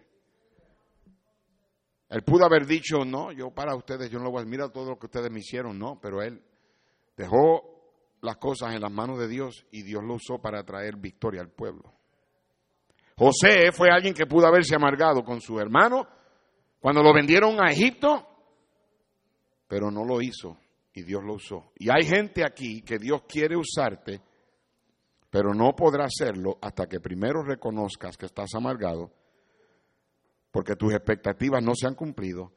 Él 2.09 2.22
pudo 2.22 2.44
haber 2.44 2.66
dicho, 2.66 3.05
no, 3.05 3.32
yo 3.32 3.50
para 3.50 3.74
ustedes, 3.74 4.11
yo 4.11 4.18
no 4.18 4.26
lo 4.26 4.32
voy 4.32 4.42
a 4.42 4.44
mirar 4.44 4.70
todo 4.70 4.90
lo 4.90 4.98
que 4.98 5.07
ustedes 5.07 5.30
me 5.30 5.40
hicieron, 5.40 5.78
no, 5.78 5.98
pero 6.00 6.22
él 6.22 6.42
dejó 7.16 7.71
las 8.22 8.36
cosas 8.36 8.74
en 8.74 8.80
las 8.80 8.90
manos 8.90 9.18
de 9.18 9.28
Dios 9.28 9.66
y 9.70 9.82
Dios 9.82 10.02
lo 10.02 10.14
usó 10.14 10.40
para 10.40 10.64
traer 10.64 10.96
victoria 10.96 11.40
al 11.40 11.50
pueblo. 11.50 11.92
José 13.16 13.72
fue 13.72 13.90
alguien 13.90 14.14
que 14.14 14.26
pudo 14.26 14.46
haberse 14.46 14.74
amargado 14.74 15.22
con 15.22 15.40
su 15.40 15.58
hermano 15.58 16.06
cuando 16.80 17.02
lo 17.02 17.12
vendieron 17.12 17.60
a 17.60 17.70
Egipto, 17.70 18.26
pero 19.68 19.90
no 19.90 20.04
lo 20.04 20.20
hizo 20.22 20.56
y 20.94 21.02
Dios 21.02 21.22
lo 21.24 21.34
usó. 21.34 21.72
Y 21.76 21.90
hay 21.90 22.04
gente 22.04 22.44
aquí 22.44 22.82
que 22.82 22.98
Dios 22.98 23.22
quiere 23.28 23.56
usarte, 23.56 24.20
pero 25.28 25.52
no 25.52 25.74
podrá 25.74 26.04
hacerlo 26.04 26.58
hasta 26.60 26.86
que 26.86 27.00
primero 27.00 27.42
reconozcas 27.42 28.16
que 28.16 28.26
estás 28.26 28.54
amargado, 28.54 29.10
porque 30.50 30.76
tus 30.76 30.92
expectativas 30.92 31.62
no 31.62 31.72
se 31.74 31.86
han 31.86 31.94
cumplido 31.94 32.52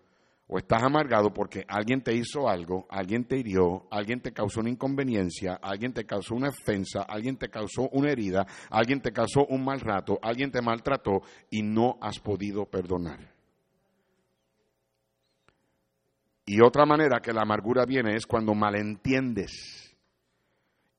o 0.48 0.58
estás 0.60 0.84
amargado 0.84 1.34
porque 1.34 1.66
alguien 1.68 2.02
te 2.02 2.14
hizo 2.14 2.48
algo, 2.48 2.86
alguien 2.90 3.26
te 3.26 3.38
hirió, 3.38 3.88
alguien 3.90 4.22
te 4.22 4.32
causó 4.32 4.60
una 4.60 4.70
inconveniencia, 4.70 5.56
alguien 5.62 5.94
te 5.94 6.06
causó 6.06 6.36
una 6.36 6.50
ofensa, 6.50 7.02
alguien 7.02 7.38
te 7.38 7.50
causó 7.50 7.90
una 7.92 8.12
herida, 8.12 8.46
alguien 8.70 9.02
te 9.02 9.12
causó 9.12 9.46
un 9.48 9.66
mal 9.66 9.80
rato, 9.80 10.20
alguien 10.22 10.52
te 10.52 10.62
maltrató 10.62 11.22
y 11.50 11.64
no 11.64 11.98
has 12.02 12.20
podido 12.20 12.66
perdonar. 12.66 13.34
Y 16.46 16.62
otra 16.62 16.86
manera 16.86 17.20
que 17.22 17.34
la 17.34 17.42
amargura 17.42 17.86
viene 17.86 18.16
es 18.16 18.28
cuando 18.28 18.54
malentiendes 18.54 19.96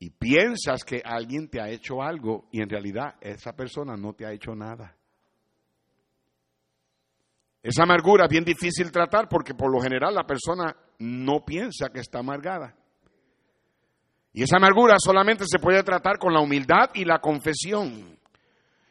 y 0.00 0.10
piensas 0.10 0.82
que 0.84 1.00
alguien 1.04 1.48
te 1.48 1.60
ha 1.60 1.70
hecho 1.70 2.02
algo 2.02 2.48
y 2.50 2.60
en 2.60 2.68
realidad 2.68 3.14
esa 3.20 3.54
persona 3.54 3.96
no 3.96 4.12
te 4.12 4.26
ha 4.26 4.32
hecho 4.32 4.56
nada. 4.56 4.96
Esa 7.66 7.82
amargura 7.82 8.26
es 8.26 8.30
bien 8.30 8.44
difícil 8.44 8.92
tratar 8.92 9.28
porque 9.28 9.52
por 9.52 9.72
lo 9.72 9.80
general 9.80 10.14
la 10.14 10.24
persona 10.24 10.72
no 11.00 11.44
piensa 11.44 11.88
que 11.88 11.98
está 11.98 12.20
amargada. 12.20 12.76
Y 14.32 14.44
esa 14.44 14.58
amargura 14.58 14.94
solamente 15.00 15.46
se 15.48 15.58
puede 15.58 15.82
tratar 15.82 16.16
con 16.16 16.32
la 16.32 16.38
humildad 16.38 16.90
y 16.94 17.04
la 17.04 17.18
confesión. 17.18 18.16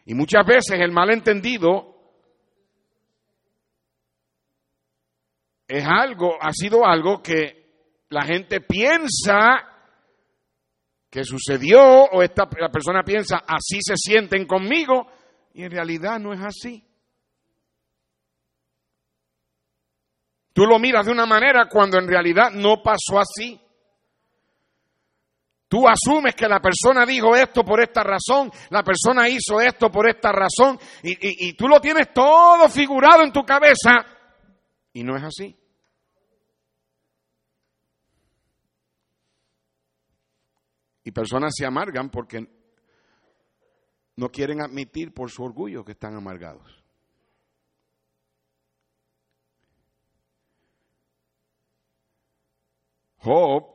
Y 0.04 0.14
muchas 0.14 0.46
veces 0.46 0.78
el 0.78 0.92
malentendido 0.92 1.96
es 5.70 5.86
algo, 5.88 6.36
ha 6.42 6.52
sido 6.52 6.86
algo 6.86 7.24
que 7.24 8.02
la 8.10 8.24
gente 8.24 8.60
piensa 8.60 9.56
que 11.10 11.24
sucedió 11.24 11.80
o 12.12 12.22
esta, 12.22 12.46
la 12.60 12.70
persona 12.70 13.04
piensa 13.04 13.38
así 13.48 13.80
se 13.80 13.96
sienten 13.96 14.46
conmigo 14.46 15.08
y 15.54 15.64
en 15.64 15.72
realidad 15.72 16.20
no 16.20 16.34
es 16.34 16.42
así. 16.42 16.86
Tú 20.56 20.66
lo 20.66 20.80
miras 20.80 21.06
de 21.06 21.12
una 21.12 21.26
manera 21.26 21.68
cuando 21.68 22.00
en 22.00 22.08
realidad 22.08 22.50
no 22.50 22.82
pasó 22.82 23.20
así. 23.20 23.60
Tú 25.68 25.86
asumes 25.86 26.34
que 26.34 26.48
la 26.48 26.62
persona 26.62 27.06
dijo 27.06 27.36
esto 27.36 27.66
por 27.66 27.82
esta 27.82 28.04
razón, 28.04 28.50
la 28.70 28.82
persona 28.82 29.28
hizo 29.28 29.60
esto 29.60 29.92
por 29.92 30.08
esta 30.08 30.32
razón, 30.32 30.80
y, 31.04 31.52
tú 31.58 31.68
lo 31.68 31.82
tienes 31.82 32.14
todo 32.14 32.70
figurado 32.70 33.24
en 33.24 33.34
tu 33.34 33.44
cabeza, 33.44 34.06
y 34.94 35.04
no 35.04 35.18
es 35.18 35.24
así. 35.24 35.60
Y 41.04 41.12
personas 41.12 41.54
se 41.54 41.66
amargan 41.66 42.10
porque 42.10 42.48
no 44.16 44.30
quieren 44.30 44.62
admitir 44.62 45.14
por 45.14 45.30
su 45.30 45.44
orgullo 45.44 45.84
que 45.84 45.92
están 45.92 46.16
amargados. 46.16 46.85
Job, 53.26 53.66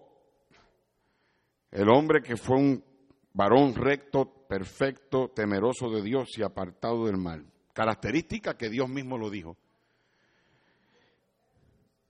el 1.73 1.89
hombre 1.89 2.23
que 2.23 2.37
fue 2.37 2.57
un 2.57 2.85
varón 3.33 3.75
recto, 3.75 4.47
perfecto, 4.47 5.33
temeroso 5.35 5.91
de 5.91 6.03
Dios 6.03 6.39
y 6.39 6.43
apartado 6.45 7.07
del 7.07 7.17
mal. 7.17 7.45
Característica 7.73 8.57
que 8.57 8.71
Dios 8.71 8.89
mismo 8.89 9.19
lo 9.19 9.29
dijo. 9.29 9.57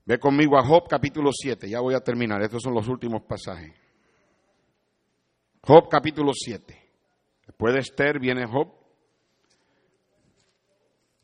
Ve 0.05 0.18
conmigo 0.18 0.59
a 0.59 0.66
Job 0.66 0.86
capítulo 0.86 1.30
7, 1.32 1.66
ya 1.70 1.80
voy 1.80 1.95
a 1.95 2.01
terminar, 2.01 2.43
estos 2.43 2.62
son 2.62 2.74
los 2.74 2.86
últimos 2.88 3.22
pasajes. 3.22 3.72
Job 5.62 5.88
capítulo 5.88 6.32
7. 6.34 6.91
Después 7.47 7.72
de 7.72 7.80
Esther 7.80 8.18
viene 8.18 8.47
Job. 8.47 8.68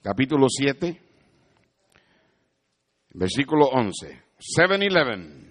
Capítulo 0.00 0.46
7. 0.48 1.02
Versículo 3.12 3.66
11. 3.66 4.22
7-11. 4.38 5.45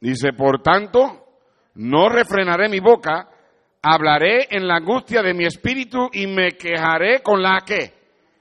Dice, 0.00 0.32
por 0.32 0.62
tanto, 0.62 1.26
no 1.74 2.08
refrenaré 2.08 2.68
mi 2.68 2.80
boca, 2.80 3.28
hablaré 3.82 4.48
en 4.50 4.66
la 4.66 4.76
angustia 4.76 5.22
de 5.22 5.34
mi 5.34 5.44
espíritu 5.44 6.08
y 6.12 6.26
me 6.26 6.52
quejaré 6.52 7.22
con 7.22 7.42
la 7.42 7.60
que 7.66 7.92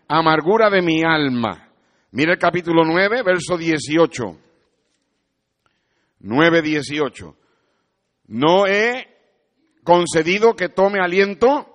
amargura 0.07 0.69
de 0.69 0.81
mi 0.81 1.03
alma. 1.03 1.69
Mira 2.11 2.33
el 2.33 2.39
capítulo 2.39 2.83
9, 2.85 3.23
verso 3.23 3.57
18. 3.57 4.37
9, 6.21 6.61
18. 6.61 7.35
No 8.27 8.65
he 8.65 9.07
concedido 9.83 10.55
que 10.55 10.69
tome 10.69 10.99
aliento, 10.99 11.67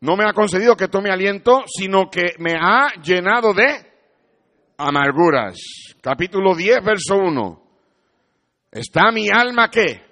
no 0.00 0.16
me 0.16 0.24
ha 0.24 0.32
concedido 0.32 0.76
que 0.76 0.88
tome 0.88 1.10
aliento, 1.10 1.64
sino 1.66 2.10
que 2.10 2.34
me 2.38 2.54
ha 2.54 2.88
llenado 3.02 3.54
de 3.54 3.92
amarguras. 4.76 5.56
Capítulo 6.00 6.54
10, 6.54 6.84
verso 6.84 7.16
1. 7.16 7.65
Está 8.70 9.10
mi 9.10 9.28
alma 9.30 9.70
que, 9.70 10.02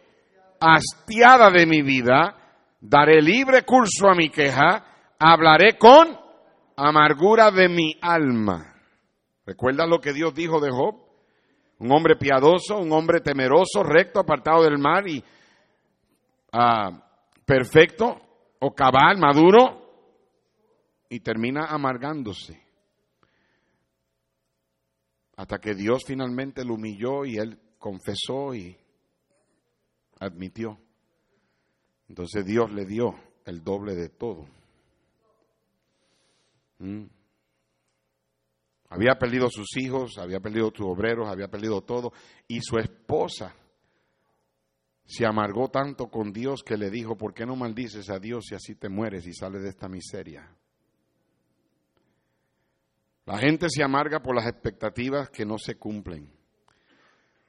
hastiada 0.61 1.51
de 1.51 1.67
mi 1.67 1.83
vida, 1.83 2.37
daré 2.81 3.21
libre 3.21 3.63
curso 3.63 4.09
a 4.09 4.15
mi 4.15 4.31
queja, 4.31 5.15
hablaré 5.19 5.77
con 5.79 6.19
amargura 6.77 7.51
de 7.51 7.69
mi 7.69 7.97
alma. 8.01 8.75
¿Recuerdas 9.47 9.89
lo 9.89 10.01
que 10.01 10.13
Dios 10.13 10.35
dijo 10.35 10.61
de 10.61 10.71
Job? 10.71 11.03
Un 11.79 11.93
hombre 11.93 12.17
piadoso, 12.17 12.79
un 12.79 12.93
hombre 12.93 13.21
temeroso, 13.21 13.83
recto, 13.83 14.21
apartado 14.21 14.63
del 14.63 14.79
mal 14.79 15.09
y 15.09 15.23
ah, 16.53 16.91
perfecto 17.45 18.21
o 18.61 18.75
cabal, 18.75 19.19
maduro, 19.19 19.85
y 21.11 21.21
termina 21.21 21.67
amargándose. 21.67 22.63
Hasta 25.37 25.59
que 25.59 25.75
Dios 25.75 26.05
finalmente 26.07 26.65
lo 26.65 26.75
humilló 26.75 27.25
y 27.25 27.37
él 27.37 27.59
confesó 27.85 28.55
y 28.55 28.74
admitió. 30.18 30.80
Entonces 32.09 32.47
Dios 32.47 32.72
le 32.72 32.87
dio 32.87 33.14
el 33.45 33.62
doble 33.62 33.95
de 33.95 34.09
todo. 34.09 34.47
¿Mm? 36.78 37.05
Había 38.89 39.16
perdido 39.18 39.51
sus 39.51 39.76
hijos, 39.76 40.16
había 40.16 40.41
perdido 40.41 40.72
sus 40.74 40.87
obreros, 40.87 41.28
había 41.28 41.49
perdido 41.49 41.82
todo. 41.82 42.14
Y 42.49 42.61
su 42.62 42.78
esposa 42.78 43.55
se 45.05 45.26
amargó 45.26 45.68
tanto 45.68 46.07
con 46.07 46.32
Dios 46.32 46.62
que 46.64 46.78
le 46.78 46.89
dijo, 46.89 47.18
¿por 47.18 47.35
qué 47.35 47.45
no 47.45 47.55
maldices 47.55 48.09
a 48.09 48.18
Dios 48.18 48.47
si 48.49 48.55
así 48.55 48.76
te 48.76 48.89
mueres 48.89 49.26
y 49.26 49.35
sales 49.35 49.62
de 49.62 49.68
esta 49.68 49.91
miseria? 49.91 50.51
La 53.26 53.37
gente 53.37 53.66
se 53.68 53.82
amarga 53.82 54.22
por 54.22 54.35
las 54.35 54.47
expectativas 54.47 55.28
que 55.28 55.45
no 55.45 55.59
se 55.59 55.74
cumplen. 55.74 56.43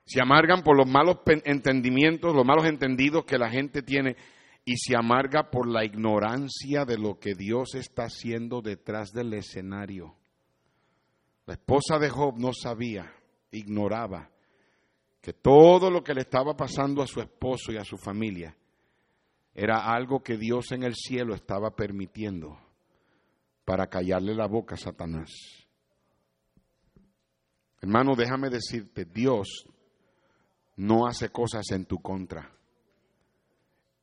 Se 0.05 0.21
amargan 0.21 0.61
por 0.61 0.77
los 0.77 0.87
malos 0.87 1.17
entendimientos, 1.25 2.35
los 2.35 2.45
malos 2.45 2.65
entendidos 2.65 3.25
que 3.25 3.39
la 3.39 3.49
gente 3.49 3.81
tiene 3.81 4.15
y 4.63 4.77
se 4.77 4.95
amarga 4.95 5.49
por 5.49 5.67
la 5.67 5.83
ignorancia 5.83 6.85
de 6.85 6.97
lo 6.97 7.19
que 7.19 7.33
Dios 7.35 7.75
está 7.75 8.03
haciendo 8.03 8.61
detrás 8.61 9.11
del 9.11 9.33
escenario. 9.33 10.15
La 11.45 11.53
esposa 11.53 11.99
de 11.99 12.09
Job 12.09 12.37
no 12.37 12.51
sabía, 12.53 13.11
ignoraba 13.51 14.29
que 15.21 15.33
todo 15.33 15.89
lo 15.89 16.03
que 16.03 16.13
le 16.13 16.21
estaba 16.21 16.55
pasando 16.55 17.01
a 17.01 17.07
su 17.07 17.19
esposo 17.19 17.71
y 17.71 17.77
a 17.77 17.83
su 17.83 17.97
familia 17.97 18.55
era 19.53 19.91
algo 19.91 20.21
que 20.21 20.37
Dios 20.37 20.71
en 20.71 20.83
el 20.83 20.93
cielo 20.95 21.33
estaba 21.33 21.75
permitiendo 21.75 22.59
para 23.63 23.87
callarle 23.87 24.35
la 24.35 24.47
boca 24.47 24.75
a 24.75 24.77
Satanás. 24.77 25.31
Hermano, 27.81 28.15
déjame 28.15 28.49
decirte, 28.49 29.05
Dios 29.05 29.67
no 30.75 31.07
hace 31.07 31.29
cosas 31.29 31.71
en 31.71 31.85
tu 31.85 31.99
contra. 32.01 32.51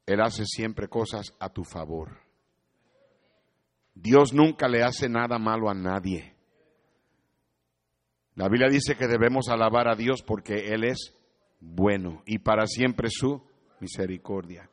Él 0.06 0.20
hace 0.20 0.44
siempre 0.46 0.88
cosas 0.88 1.34
a 1.38 1.48
tu 1.48 1.64
favor. 1.64 2.18
Dios 3.94 4.32
nunca 4.32 4.68
le 4.68 4.82
hace 4.82 5.08
nada 5.08 5.38
malo 5.38 5.68
a 5.68 5.74
nadie. 5.74 6.34
La 8.34 8.48
Biblia 8.48 8.68
dice 8.68 8.96
que 8.96 9.06
debemos 9.06 9.48
alabar 9.48 9.88
a 9.88 9.94
Dios 9.94 10.22
porque 10.22 10.72
Él 10.72 10.84
es 10.84 11.14
bueno 11.60 12.22
y 12.26 12.38
para 12.38 12.66
siempre 12.66 13.08
su 13.10 13.42
misericordia. 13.80 14.68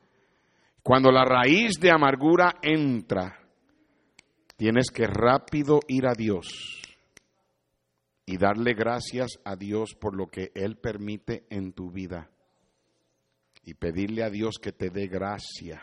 Cuando 0.82 1.12
la 1.12 1.24
raíz 1.24 1.78
de 1.78 1.90
amargura 1.90 2.56
entra, 2.62 3.38
tienes 4.56 4.90
que 4.90 5.06
rápido 5.06 5.80
ir 5.88 6.06
a 6.06 6.14
Dios 6.14 6.79
y 8.26 8.36
darle 8.36 8.74
gracias 8.74 9.38
a 9.44 9.56
Dios 9.56 9.94
por 10.00 10.14
lo 10.14 10.28
que 10.28 10.52
Él 10.54 10.76
permite 10.76 11.46
en 11.50 11.72
tu 11.72 11.90
vida 11.90 12.30
y 13.62 13.74
pedirle 13.74 14.22
a 14.22 14.30
Dios 14.30 14.58
que 14.60 14.72
te 14.72 14.90
dé 14.90 15.06
gracia. 15.06 15.82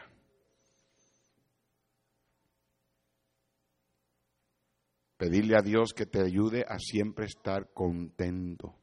Pedirle 5.18 5.56
a 5.58 5.62
Dios 5.62 5.94
que 5.94 6.06
te 6.06 6.22
ayude 6.22 6.64
a 6.68 6.78
siempre 6.80 7.26
estar 7.26 7.74
contento. 7.74 8.76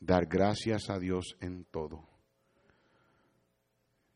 Dar 0.00 0.26
gracias 0.26 0.88
a 0.90 0.98
Dios 0.98 1.36
en 1.40 1.64
todo. 1.64 2.08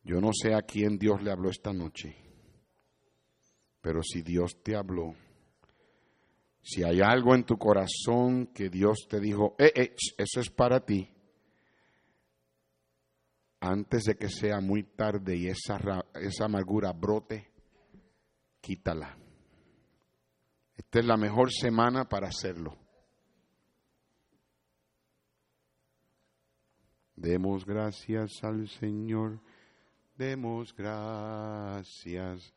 Yo 0.03 0.20
no 0.20 0.30
sé 0.32 0.55
a 0.55 0.62
quién 0.62 0.98
Dios 0.98 1.22
le 1.22 1.30
habló 1.30 1.51
esta 1.51 1.72
noche, 1.72 2.16
pero 3.82 4.03
si 4.03 4.22
Dios 4.22 4.62
te 4.62 4.74
habló, 4.74 5.14
si 6.63 6.83
hay 6.83 7.01
algo 7.01 7.35
en 7.35 7.45
tu 7.45 7.57
corazón 7.57 8.49
que 8.49 8.69
Dios 8.69 9.07
te 9.09 9.21
dijo, 9.21 9.55
eh, 9.59 9.73
eh, 9.75 9.97
eso 10.19 10.41
es 10.41 10.51
para 10.51 10.85
ti, 10.85 11.09
antes 13.61 14.05
de 14.05 14.17
que 14.17 14.29
sea 14.29 14.61
muy 14.61 14.85
tarde 14.85 15.37
y 15.37 15.49
esa, 15.49 15.79
esa 16.15 16.45
amargura 16.45 16.93
brote, 16.93 17.51
quítala. 18.61 19.17
Esta 20.77 20.99
es 20.99 21.05
la 21.05 21.17
mejor 21.17 21.53
semana 21.53 22.09
para 22.09 22.29
hacerlo. 22.29 22.77
Demos 27.17 27.67
gracias 27.67 28.43
al 28.43 28.67
Señor, 28.67 29.43
demos 30.17 30.75
gracias, 30.75 32.55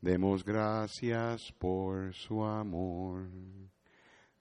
demos 0.00 0.44
gracias 0.44 1.52
por 1.58 2.14
su 2.14 2.44
amor. 2.44 3.28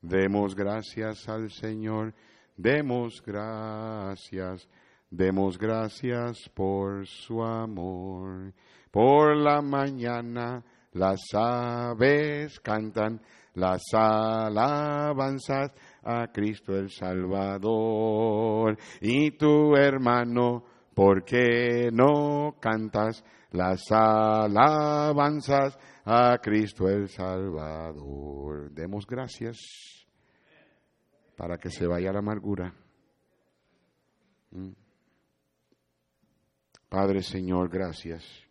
Demos 0.02 0.56
gracias 0.56 1.28
al 1.28 1.50
Señor, 1.50 2.14
demos 2.56 3.22
gracias 3.26 4.68
Demos 5.10 5.58
gracias 5.58 6.50
por 6.54 7.08
su 7.08 7.42
amor. 7.42 8.54
Por 8.92 9.38
la 9.38 9.62
mañana 9.62 10.66
las 10.92 11.22
aves 11.34 12.60
cantan 12.60 13.22
las 13.54 13.82
alabanzas 13.94 15.72
a 16.04 16.28
Cristo 16.34 16.76
el 16.76 16.90
Salvador. 16.90 18.78
Y 19.00 19.32
tu 19.32 19.78
hermano, 19.78 20.66
¿por 20.94 21.24
qué 21.24 21.90
no 21.94 22.58
cantas 22.60 23.24
las 23.58 23.92
alabanzas 23.92 25.78
a 26.06 26.38
Cristo 26.42 26.88
el 26.88 27.10
Salvador? 27.10 28.72
Demos 28.72 29.06
gracias 29.06 29.58
para 31.36 31.58
que 31.58 31.70
se 31.70 31.86
vaya 31.86 32.14
la 32.14 32.20
amargura. 32.20 32.74
¿Mm? 34.52 34.72
Padre 36.90 37.22
Señor, 37.22 37.70
gracias. 37.70 38.47